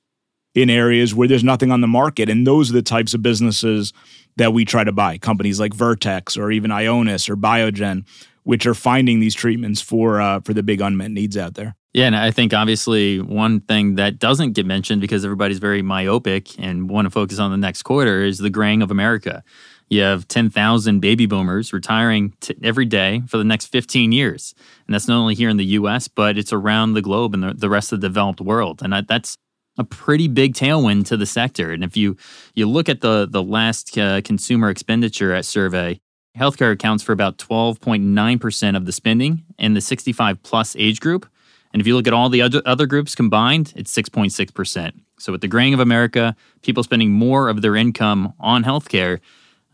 in 0.55 0.71
areas 0.71 1.15
where 1.15 1.29
there's 1.29 1.45
nothing 1.45 1.71
on 1.71 1.81
the 1.81 1.87
market. 1.87 2.31
And 2.31 2.47
those 2.47 2.71
are 2.71 2.75
the 2.75 2.83
types 2.83 3.13
of 3.13 3.23
businesses 3.23 3.93
that 4.37 4.53
we 4.53 4.65
try 4.65 4.85
to 4.85 4.93
buy. 4.93 5.19
Companies 5.19 5.61
like 5.61 5.75
Vertex 5.75 6.37
or 6.37 6.51
even 6.51 6.71
Ionis 6.71 7.29
or 7.29 7.37
Biogen, 7.37 8.07
which 8.45 8.67
are 8.67 8.75
finding 8.75 9.21
these 9.21 9.35
treatments 9.35 9.81
for 9.81 10.21
uh, 10.21 10.41
for 10.41 10.55
the 10.55 10.63
big 10.63 10.81
unmet 10.81 11.11
needs 11.11 11.37
out 11.37 11.55
there. 11.55 11.75
Yeah, 11.93 12.07
and 12.07 12.17
I 12.17 12.33
think 12.33 12.53
obviously 12.53 13.21
one 13.21 13.61
thing 13.61 13.95
that 13.97 14.19
doesn't 14.19 14.53
get 14.53 14.67
mentioned 14.67 15.01
because 15.01 15.25
everybody's 15.25 15.59
very 15.59 15.81
myopic 15.81 16.59
and 16.59 16.91
want 16.91 17.07
to 17.07 17.11
focus 17.11 17.39
on 17.39 17.53
the 17.53 17.57
next 17.57 17.83
quarter 17.83 18.23
is 18.23 18.39
the 18.39 18.51
graying 18.51 18.83
of 18.83 18.91
America. 18.91 19.45
You 19.89 20.03
have 20.03 20.27
10,000 20.27 21.01
baby 21.01 21.27
boomers 21.27 21.73
retiring 21.73 22.33
t- 22.41 22.57
every 22.65 22.85
day 22.85 23.23
for 23.29 23.39
the 23.39 23.45
next 23.45 23.67
15 23.67 24.11
years. 24.11 24.55
And 24.87 24.95
that's 24.95 25.07
not 25.07 25.19
only 25.19 25.37
here 25.37 25.49
in 25.49 25.57
the 25.57 25.65
US, 25.67 26.09
but 26.09 26.37
it's 26.37 26.53
around 26.53 26.95
the 26.95 27.03
globe 27.03 27.33
and 27.33 27.45
the, 27.45 27.55
the 27.55 27.71
rest 27.71 27.93
of 27.93 28.01
the 28.01 28.09
developed 28.09 28.41
world. 28.41 28.83
And 28.83 28.93
that's 29.07 29.37
a 29.79 29.85
pretty 29.85 30.27
big 30.27 30.55
tailwind 30.55 31.07
to 31.07 31.17
the 31.17 31.27
sector. 31.27 31.71
And 31.71 31.85
if 31.85 31.97
you, 31.97 32.17
you 32.55 32.69
look 32.69 32.89
at 32.89 33.03
the, 33.03 33.29
the 33.31 33.43
last 33.43 33.97
uh, 33.97 34.21
consumer 34.23 34.69
expenditure 34.69 35.33
at 35.33 35.45
survey, 35.45 36.01
healthcare 36.39 36.73
accounts 36.73 37.03
for 37.03 37.13
about 37.13 37.39
12.9% 37.39 38.77
of 38.77 38.87
the 38.87 38.93
spending 38.93 39.45
in 39.59 39.75
the 39.75 39.81
65 39.81 40.43
plus 40.43 40.75
age 40.77 41.01
group. 41.01 41.27
And 41.73 41.81
if 41.81 41.87
you 41.87 41.97
look 41.97 42.07
at 42.07 42.13
all 42.13 42.29
the 42.29 42.43
other, 42.43 42.87
groups 42.87 43.15
combined, 43.15 43.73
it's 43.77 43.95
6.6%. 43.95 44.93
So 45.19 45.33
with 45.33 45.41
the 45.41 45.49
graying 45.49 45.75
of 45.75 45.81
America, 45.81 46.37
people 46.63 46.83
spending 46.83 47.11
more 47.11 47.49
of 47.49 47.63
their 47.63 47.77
income 47.77 48.33
on 48.39 48.63
healthcare, 48.65 49.21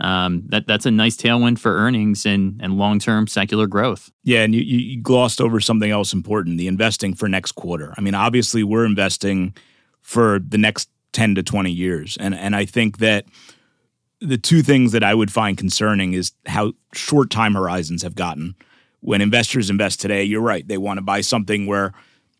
um, 0.00 0.44
that 0.46 0.66
that's 0.66 0.86
a 0.86 0.90
nice 0.90 1.16
tailwind 1.16 1.58
for 1.58 1.76
earnings 1.76 2.24
and 2.24 2.58
and 2.62 2.78
long 2.78 2.98
term 2.98 3.26
secular 3.26 3.66
growth. 3.66 4.10
Yeah, 4.24 4.42
and 4.42 4.54
you, 4.54 4.62
you 4.62 5.02
glossed 5.02 5.42
over 5.42 5.60
something 5.60 5.90
else 5.90 6.14
important: 6.14 6.56
the 6.56 6.68
investing 6.68 7.14
for 7.14 7.28
next 7.28 7.52
quarter. 7.52 7.92
I 7.98 8.00
mean, 8.00 8.14
obviously, 8.14 8.64
we're 8.64 8.86
investing 8.86 9.54
for 10.00 10.38
the 10.38 10.56
next 10.56 10.88
ten 11.12 11.34
to 11.34 11.42
twenty 11.42 11.70
years, 11.70 12.16
and 12.18 12.34
and 12.34 12.56
I 12.56 12.64
think 12.64 12.96
that 12.98 13.26
the 14.20 14.38
two 14.38 14.62
things 14.62 14.92
that 14.92 15.02
I 15.02 15.14
would 15.14 15.32
find 15.32 15.56
concerning 15.56 16.12
is 16.12 16.32
how 16.46 16.72
short 16.92 17.30
time 17.30 17.54
horizons 17.54 18.02
have 18.02 18.14
gotten 18.14 18.54
when 19.00 19.20
investors 19.20 19.70
invest 19.70 20.00
today, 20.00 20.22
you're 20.22 20.40
right. 20.40 20.66
They 20.66 20.78
want 20.78 20.98
to 20.98 21.02
buy 21.02 21.22
something 21.22 21.66
where 21.66 21.92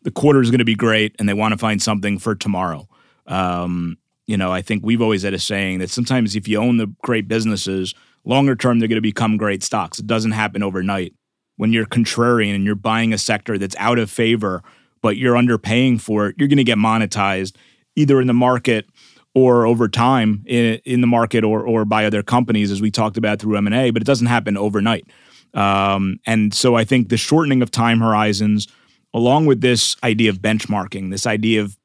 the 0.02 0.10
quarter 0.10 0.40
is 0.40 0.50
going 0.50 0.58
to 0.58 0.64
be 0.64 0.74
great 0.74 1.14
and 1.18 1.28
they 1.28 1.34
want 1.34 1.52
to 1.52 1.58
find 1.58 1.82
something 1.82 2.18
for 2.18 2.34
tomorrow. 2.34 2.88
Um, 3.26 3.98
you 4.26 4.36
know, 4.36 4.52
I 4.52 4.62
think 4.62 4.84
we've 4.84 5.02
always 5.02 5.22
had 5.22 5.34
a 5.34 5.38
saying 5.38 5.78
that 5.80 5.90
sometimes 5.90 6.36
if 6.36 6.46
you 6.46 6.58
own 6.58 6.76
the 6.76 6.92
great 7.02 7.28
businesses, 7.28 7.94
longer 8.24 8.54
term, 8.54 8.78
they're 8.78 8.88
going 8.88 8.96
to 8.96 9.02
become 9.02 9.36
great 9.36 9.62
stocks. 9.62 9.98
It 9.98 10.06
doesn't 10.06 10.32
happen 10.32 10.62
overnight. 10.62 11.14
When 11.56 11.72
you're 11.72 11.86
contrarian 11.86 12.54
and 12.54 12.64
you're 12.64 12.74
buying 12.74 13.12
a 13.12 13.18
sector 13.18 13.58
that's 13.58 13.76
out 13.76 13.98
of 13.98 14.10
favor, 14.10 14.62
but 15.02 15.16
you're 15.16 15.34
underpaying 15.34 16.00
for 16.00 16.28
it, 16.28 16.36
you're 16.38 16.48
going 16.48 16.58
to 16.58 16.64
get 16.64 16.78
monetized 16.78 17.56
either 17.96 18.20
in 18.20 18.26
the 18.26 18.34
market 18.34 18.86
or 19.34 19.66
over 19.66 19.88
time 19.88 20.44
in, 20.46 20.80
in 20.84 21.00
the 21.00 21.06
market 21.06 21.44
or, 21.44 21.64
or 21.64 21.84
by 21.84 22.04
other 22.04 22.22
companies, 22.22 22.70
as 22.70 22.80
we 22.80 22.90
talked 22.90 23.16
about 23.16 23.40
through 23.40 23.56
M&A, 23.56 23.90
but 23.90 24.02
it 24.02 24.06
doesn't 24.06 24.26
happen 24.26 24.56
overnight. 24.56 25.06
Um, 25.54 26.18
and 26.26 26.52
so 26.52 26.74
I 26.74 26.84
think 26.84 27.08
the 27.08 27.16
shortening 27.16 27.62
of 27.62 27.70
time 27.70 28.00
horizons, 28.00 28.66
along 29.14 29.46
with 29.46 29.60
this 29.60 29.96
idea 30.02 30.30
of 30.30 30.38
benchmarking, 30.38 31.10
this 31.10 31.26
idea 31.26 31.62
of 31.62 31.76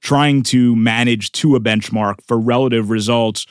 trying 0.00 0.42
to 0.42 0.74
manage 0.76 1.32
to 1.32 1.56
a 1.56 1.60
benchmark 1.60 2.16
for 2.26 2.38
relative 2.38 2.90
results 2.90 3.46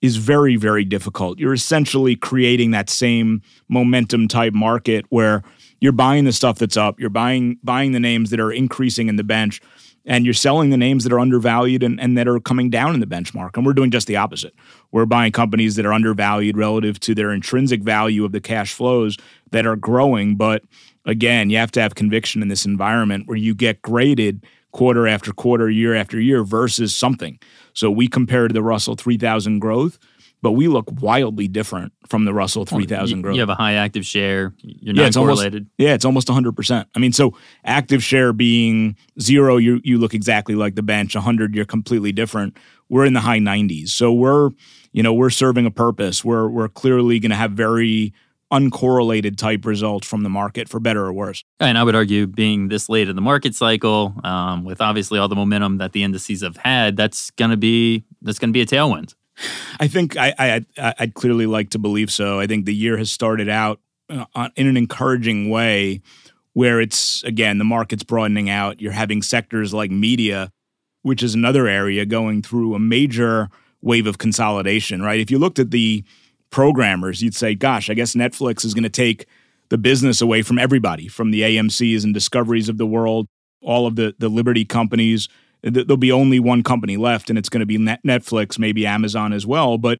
is 0.00 0.16
very, 0.16 0.56
very 0.56 0.84
difficult. 0.84 1.38
You're 1.38 1.54
essentially 1.54 2.14
creating 2.14 2.70
that 2.70 2.88
same 2.88 3.42
momentum 3.68 4.28
type 4.28 4.54
market 4.54 5.04
where 5.08 5.42
you're 5.80 5.92
buying 5.92 6.24
the 6.24 6.32
stuff 6.32 6.58
that's 6.58 6.76
up, 6.76 7.00
you're 7.00 7.10
buying 7.10 7.58
buying 7.62 7.92
the 7.92 8.00
names 8.00 8.30
that 8.30 8.40
are 8.40 8.52
increasing 8.52 9.08
in 9.08 9.16
the 9.16 9.24
bench, 9.24 9.60
and 10.08 10.24
you're 10.24 10.34
selling 10.34 10.70
the 10.70 10.76
names 10.78 11.04
that 11.04 11.12
are 11.12 11.20
undervalued 11.20 11.82
and, 11.82 12.00
and 12.00 12.16
that 12.16 12.26
are 12.26 12.40
coming 12.40 12.70
down 12.70 12.94
in 12.94 13.00
the 13.00 13.06
benchmark. 13.06 13.56
And 13.56 13.64
we're 13.64 13.74
doing 13.74 13.90
just 13.90 14.06
the 14.06 14.16
opposite. 14.16 14.54
We're 14.90 15.04
buying 15.04 15.32
companies 15.32 15.76
that 15.76 15.84
are 15.84 15.92
undervalued 15.92 16.56
relative 16.56 16.98
to 17.00 17.14
their 17.14 17.30
intrinsic 17.30 17.82
value 17.82 18.24
of 18.24 18.32
the 18.32 18.40
cash 18.40 18.72
flows 18.72 19.18
that 19.50 19.66
are 19.66 19.76
growing. 19.76 20.36
But 20.36 20.64
again, 21.04 21.50
you 21.50 21.58
have 21.58 21.70
to 21.72 21.82
have 21.82 21.94
conviction 21.94 22.40
in 22.40 22.48
this 22.48 22.64
environment 22.64 23.28
where 23.28 23.36
you 23.36 23.54
get 23.54 23.82
graded 23.82 24.46
quarter 24.72 25.06
after 25.06 25.32
quarter, 25.32 25.68
year 25.68 25.94
after 25.94 26.18
year 26.18 26.42
versus 26.42 26.96
something. 26.96 27.38
So 27.74 27.90
we 27.90 28.08
compared 28.08 28.48
to 28.48 28.54
the 28.54 28.62
Russell 28.62 28.96
3000 28.96 29.58
growth 29.58 29.98
but 30.42 30.52
we 30.52 30.68
look 30.68 30.88
wildly 31.00 31.48
different 31.48 31.92
from 32.06 32.24
the 32.24 32.32
Russell 32.32 32.64
3000 32.64 33.22
growth. 33.22 33.34
You 33.34 33.40
have 33.40 33.48
a 33.48 33.54
high 33.54 33.74
active 33.74 34.06
share. 34.06 34.54
You're 34.58 34.94
yeah, 34.94 35.04
not 35.04 35.14
correlated. 35.14 35.62
Almost, 35.62 35.72
yeah, 35.78 35.94
it's 35.94 36.04
almost 36.04 36.28
100%. 36.28 36.86
I 36.94 36.98
mean, 36.98 37.12
so 37.12 37.36
active 37.64 38.02
share 38.02 38.32
being 38.32 38.96
zero, 39.20 39.56
you, 39.56 39.80
you 39.82 39.98
look 39.98 40.14
exactly 40.14 40.54
like 40.54 40.74
the 40.74 40.82
bench. 40.82 41.14
100, 41.14 41.54
you're 41.54 41.64
completely 41.64 42.12
different. 42.12 42.56
We're 42.88 43.04
in 43.04 43.14
the 43.14 43.20
high 43.20 43.40
90s. 43.40 43.88
So 43.88 44.12
we're, 44.12 44.50
you 44.92 45.02
know, 45.02 45.12
we're 45.12 45.30
serving 45.30 45.66
a 45.66 45.70
purpose. 45.70 46.24
We're, 46.24 46.48
we're 46.48 46.68
clearly 46.68 47.18
going 47.18 47.30
to 47.30 47.36
have 47.36 47.52
very 47.52 48.14
uncorrelated 48.52 49.36
type 49.36 49.66
results 49.66 50.08
from 50.08 50.22
the 50.22 50.30
market 50.30 50.68
for 50.68 50.80
better 50.80 51.04
or 51.04 51.12
worse. 51.12 51.44
And 51.60 51.76
I 51.76 51.84
would 51.84 51.94
argue 51.94 52.26
being 52.26 52.68
this 52.68 52.88
late 52.88 53.08
in 53.08 53.16
the 53.16 53.22
market 53.22 53.54
cycle, 53.54 54.14
um, 54.24 54.64
with 54.64 54.80
obviously 54.80 55.18
all 55.18 55.28
the 55.28 55.36
momentum 55.36 55.78
that 55.78 55.92
the 55.92 56.02
indices 56.02 56.42
have 56.42 56.56
had, 56.56 56.96
that's 56.96 57.30
going 57.32 57.50
to 57.50 57.56
be, 57.56 58.04
that's 58.22 58.38
going 58.38 58.50
to 58.50 58.52
be 58.52 58.62
a 58.62 58.66
tailwind. 58.66 59.14
I 59.80 59.88
think 59.88 60.16
I, 60.16 60.34
I 60.38 60.94
I'd 60.98 61.14
clearly 61.14 61.46
like 61.46 61.70
to 61.70 61.78
believe 61.78 62.10
so. 62.10 62.40
I 62.40 62.46
think 62.46 62.64
the 62.64 62.74
year 62.74 62.96
has 62.96 63.10
started 63.10 63.48
out 63.48 63.80
uh, 64.10 64.48
in 64.56 64.66
an 64.66 64.76
encouraging 64.76 65.50
way, 65.50 66.02
where 66.52 66.80
it's 66.80 67.22
again 67.24 67.58
the 67.58 67.64
market's 67.64 68.02
broadening 68.02 68.50
out. 68.50 68.80
You're 68.80 68.92
having 68.92 69.22
sectors 69.22 69.72
like 69.72 69.90
media, 69.90 70.50
which 71.02 71.22
is 71.22 71.34
another 71.34 71.66
area 71.66 72.04
going 72.06 72.42
through 72.42 72.74
a 72.74 72.78
major 72.78 73.48
wave 73.80 74.06
of 74.06 74.18
consolidation. 74.18 75.02
Right? 75.02 75.20
If 75.20 75.30
you 75.30 75.38
looked 75.38 75.58
at 75.58 75.70
the 75.70 76.04
programmers, 76.50 77.22
you'd 77.22 77.34
say, 77.36 77.54
"Gosh, 77.54 77.90
I 77.90 77.94
guess 77.94 78.14
Netflix 78.14 78.64
is 78.64 78.74
going 78.74 78.84
to 78.84 78.88
take 78.88 79.26
the 79.68 79.78
business 79.78 80.20
away 80.20 80.42
from 80.42 80.58
everybody, 80.58 81.08
from 81.08 81.30
the 81.30 81.42
AMC's 81.42 82.04
and 82.04 82.14
Discoveries 82.14 82.68
of 82.68 82.78
the 82.78 82.86
world, 82.86 83.26
all 83.62 83.86
of 83.86 83.96
the 83.96 84.14
the 84.18 84.28
Liberty 84.28 84.64
companies." 84.64 85.28
There'll 85.62 85.96
be 85.96 86.12
only 86.12 86.40
one 86.40 86.62
company 86.62 86.96
left, 86.96 87.30
and 87.30 87.38
it's 87.38 87.48
going 87.48 87.60
to 87.60 87.66
be 87.66 87.78
Netflix, 87.78 88.58
maybe 88.58 88.86
Amazon 88.86 89.32
as 89.32 89.46
well. 89.46 89.78
But 89.78 89.98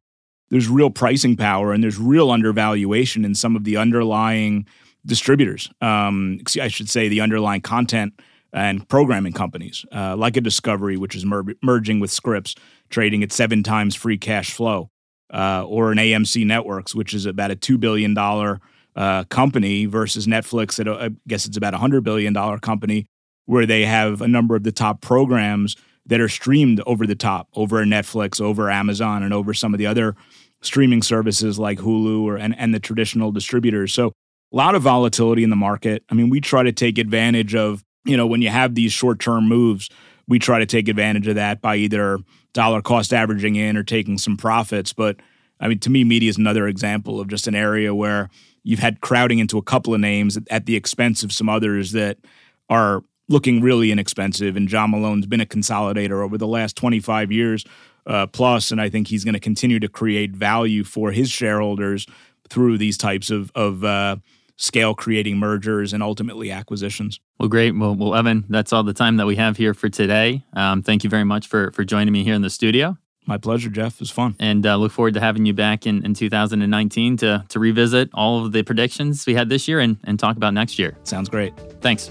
there's 0.49 0.67
real 0.67 0.89
pricing 0.89 1.35
power 1.35 1.73
and 1.73 1.83
there's 1.83 1.97
real 1.97 2.31
undervaluation 2.31 3.23
in 3.23 3.35
some 3.35 3.55
of 3.55 3.63
the 3.63 3.77
underlying 3.77 4.65
distributors. 5.05 5.69
Um, 5.81 6.39
I 6.59 6.67
should 6.67 6.89
say 6.89 7.07
the 7.07 7.21
underlying 7.21 7.61
content 7.61 8.19
and 8.51 8.87
programming 8.89 9.33
companies, 9.33 9.85
uh, 9.91 10.15
like 10.17 10.35
a 10.35 10.41
Discovery, 10.41 10.97
which 10.97 11.15
is 11.15 11.25
mer- 11.25 11.55
merging 11.61 11.99
with 11.99 12.11
Scripps, 12.11 12.55
trading 12.89 13.21
at 13.21 13.31
seven 13.31 13.61
times 13.61 13.95
free 13.95 14.17
cash 14.17 14.51
flow, 14.51 14.89
uh, 15.31 15.63
or 15.65 15.91
an 15.91 15.99
AMC 15.99 16.45
Networks, 16.45 16.95
which 16.95 17.13
is 17.13 17.27
about 17.27 17.51
a 17.51 17.55
two 17.55 17.77
billion 17.77 18.15
dollar 18.15 18.59
uh, 18.95 19.23
company 19.25 19.85
versus 19.85 20.25
Netflix 20.25 20.79
at 20.79 20.87
a, 20.87 21.05
I 21.05 21.09
guess 21.27 21.45
it's 21.45 21.57
about 21.57 21.75
a 21.75 21.77
hundred 21.77 22.03
billion 22.03 22.33
dollar 22.33 22.57
company 22.57 23.05
where 23.49 23.65
they 23.65 23.83
have 23.83 24.21
a 24.21 24.27
number 24.27 24.55
of 24.55 24.61
the 24.61 24.71
top 24.71 25.01
programs 25.01 25.75
that 26.05 26.21
are 26.21 26.29
streamed 26.29 26.79
over 26.85 27.07
the 27.07 27.15
top, 27.15 27.47
over 27.55 27.83
Netflix, 27.83 28.39
over 28.39 28.69
Amazon, 28.69 29.23
and 29.23 29.33
over 29.33 29.55
some 29.55 29.73
of 29.73 29.79
the 29.79 29.87
other 29.87 30.15
streaming 30.61 31.01
services 31.01 31.57
like 31.57 31.79
Hulu 31.79 32.21
or 32.25 32.37
and, 32.37 32.55
and 32.59 32.75
the 32.75 32.79
traditional 32.79 33.31
distributors. 33.31 33.91
So 33.91 34.09
a 34.53 34.55
lot 34.55 34.75
of 34.75 34.83
volatility 34.83 35.43
in 35.43 35.49
the 35.49 35.55
market. 35.55 36.03
I 36.11 36.13
mean, 36.13 36.29
we 36.29 36.41
try 36.41 36.61
to 36.61 36.71
take 36.71 36.99
advantage 36.99 37.55
of, 37.55 37.83
you 38.05 38.15
know, 38.15 38.27
when 38.27 38.43
you 38.43 38.49
have 38.49 38.75
these 38.75 38.93
short-term 38.93 39.47
moves, 39.47 39.89
we 40.27 40.37
try 40.37 40.59
to 40.59 40.67
take 40.67 40.87
advantage 40.87 41.27
of 41.27 41.33
that 41.33 41.59
by 41.59 41.75
either 41.77 42.19
dollar 42.53 42.83
cost 42.83 43.15
averaging 43.15 43.55
in 43.55 43.75
or 43.77 43.83
taking 43.83 44.19
some 44.19 44.37
profits. 44.37 44.93
But 44.93 45.15
I 45.59 45.67
mean, 45.67 45.79
to 45.79 45.89
me, 45.89 46.03
media 46.03 46.29
is 46.29 46.37
another 46.37 46.67
example 46.67 47.19
of 47.19 47.29
just 47.29 47.47
an 47.47 47.55
area 47.55 47.95
where 47.95 48.29
you've 48.61 48.77
had 48.77 49.01
crowding 49.01 49.39
into 49.39 49.57
a 49.57 49.63
couple 49.63 49.95
of 49.95 49.99
names 49.99 50.37
at 50.51 50.67
the 50.67 50.75
expense 50.75 51.23
of 51.23 51.31
some 51.31 51.49
others 51.49 51.93
that 51.93 52.19
are 52.69 53.03
looking 53.29 53.61
really 53.61 53.91
inexpensive. 53.91 54.57
And 54.57 54.67
John 54.67 54.91
Malone's 54.91 55.27
been 55.27 55.39
a 55.39 55.45
consolidator 55.45 56.23
over 56.23 56.37
the 56.37 56.47
last 56.47 56.75
25 56.75 57.31
years 57.31 57.63
uh, 58.05 58.27
plus, 58.27 58.71
and 58.71 58.81
I 58.81 58.89
think 58.89 59.07
he's 59.07 59.23
going 59.23 59.33
to 59.33 59.39
continue 59.39 59.79
to 59.79 59.87
create 59.87 60.31
value 60.31 60.83
for 60.83 61.11
his 61.11 61.29
shareholders 61.29 62.05
through 62.49 62.77
these 62.77 62.97
types 62.97 63.29
of, 63.29 63.51
of 63.53 63.83
uh, 63.83 64.17
scale 64.55 64.93
creating 64.93 65.37
mergers 65.37 65.93
and 65.93 66.01
ultimately 66.01 66.51
acquisitions. 66.51 67.19
Well, 67.39 67.49
great. 67.49 67.77
Well, 67.77 67.95
well, 67.95 68.15
Evan, 68.15 68.45
that's 68.49 68.73
all 68.73 68.83
the 68.83 68.93
time 68.93 69.17
that 69.17 69.27
we 69.27 69.35
have 69.35 69.57
here 69.57 69.73
for 69.73 69.89
today. 69.89 70.43
Um, 70.53 70.81
thank 70.81 71.03
you 71.03 71.09
very 71.09 71.23
much 71.23 71.47
for 71.47 71.71
for 71.71 71.83
joining 71.83 72.11
me 72.11 72.23
here 72.23 72.33
in 72.33 72.41
the 72.41 72.49
studio. 72.49 72.97
My 73.25 73.37
pleasure, 73.37 73.69
Jeff. 73.69 73.93
It 73.93 73.99
was 73.99 74.09
fun. 74.09 74.35
And 74.39 74.65
uh, 74.65 74.75
look 74.77 74.91
forward 74.91 75.13
to 75.13 75.19
having 75.19 75.45
you 75.45 75.53
back 75.53 75.85
in, 75.85 76.03
in 76.03 76.15
2019 76.15 77.17
to, 77.17 77.45
to 77.47 77.59
revisit 77.59 78.09
all 78.11 78.43
of 78.43 78.53
the 78.53 78.63
predictions 78.63 79.27
we 79.27 79.35
had 79.35 79.49
this 79.49 79.67
year 79.67 79.79
and, 79.79 79.97
and 80.05 80.17
talk 80.17 80.35
about 80.35 80.55
next 80.55 80.79
year. 80.79 80.97
Sounds 81.03 81.29
great. 81.29 81.53
Thanks. 81.79 82.09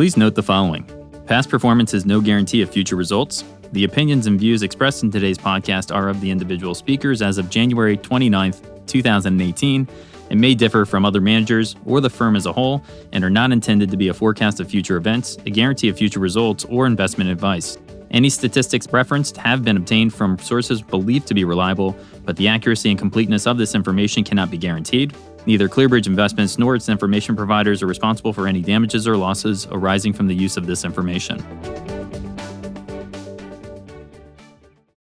Please 0.00 0.16
note 0.16 0.34
the 0.34 0.42
following 0.42 0.82
Past 1.26 1.50
performance 1.50 1.92
is 1.92 2.06
no 2.06 2.22
guarantee 2.22 2.62
of 2.62 2.70
future 2.70 2.96
results. 2.96 3.44
The 3.72 3.84
opinions 3.84 4.26
and 4.26 4.40
views 4.40 4.62
expressed 4.62 5.02
in 5.02 5.10
today's 5.10 5.36
podcast 5.36 5.94
are 5.94 6.08
of 6.08 6.22
the 6.22 6.30
individual 6.30 6.74
speakers 6.74 7.20
as 7.20 7.36
of 7.36 7.50
January 7.50 7.98
29th, 7.98 8.86
2018, 8.86 9.86
and 10.30 10.40
may 10.40 10.54
differ 10.54 10.86
from 10.86 11.04
other 11.04 11.20
managers 11.20 11.76
or 11.84 12.00
the 12.00 12.08
firm 12.08 12.34
as 12.34 12.46
a 12.46 12.52
whole 12.54 12.82
and 13.12 13.22
are 13.22 13.28
not 13.28 13.52
intended 13.52 13.90
to 13.90 13.98
be 13.98 14.08
a 14.08 14.14
forecast 14.14 14.58
of 14.58 14.70
future 14.70 14.96
events, 14.96 15.36
a 15.44 15.50
guarantee 15.50 15.90
of 15.90 15.98
future 15.98 16.18
results, 16.18 16.64
or 16.70 16.86
investment 16.86 17.28
advice. 17.28 17.76
Any 18.10 18.30
statistics 18.30 18.90
referenced 18.90 19.36
have 19.36 19.62
been 19.62 19.76
obtained 19.76 20.14
from 20.14 20.38
sources 20.38 20.80
believed 20.80 21.26
to 21.26 21.34
be 21.34 21.44
reliable, 21.44 21.94
but 22.24 22.36
the 22.36 22.48
accuracy 22.48 22.88
and 22.88 22.98
completeness 22.98 23.46
of 23.46 23.58
this 23.58 23.74
information 23.74 24.24
cannot 24.24 24.50
be 24.50 24.56
guaranteed. 24.56 25.14
Neither 25.46 25.68
Clearbridge 25.68 26.06
Investments 26.06 26.58
nor 26.58 26.74
its 26.74 26.88
information 26.88 27.34
providers 27.34 27.82
are 27.82 27.86
responsible 27.86 28.32
for 28.32 28.46
any 28.46 28.60
damages 28.60 29.08
or 29.08 29.16
losses 29.16 29.66
arising 29.70 30.12
from 30.12 30.26
the 30.26 30.34
use 30.34 30.56
of 30.56 30.66
this 30.66 30.84
information. 30.84 31.38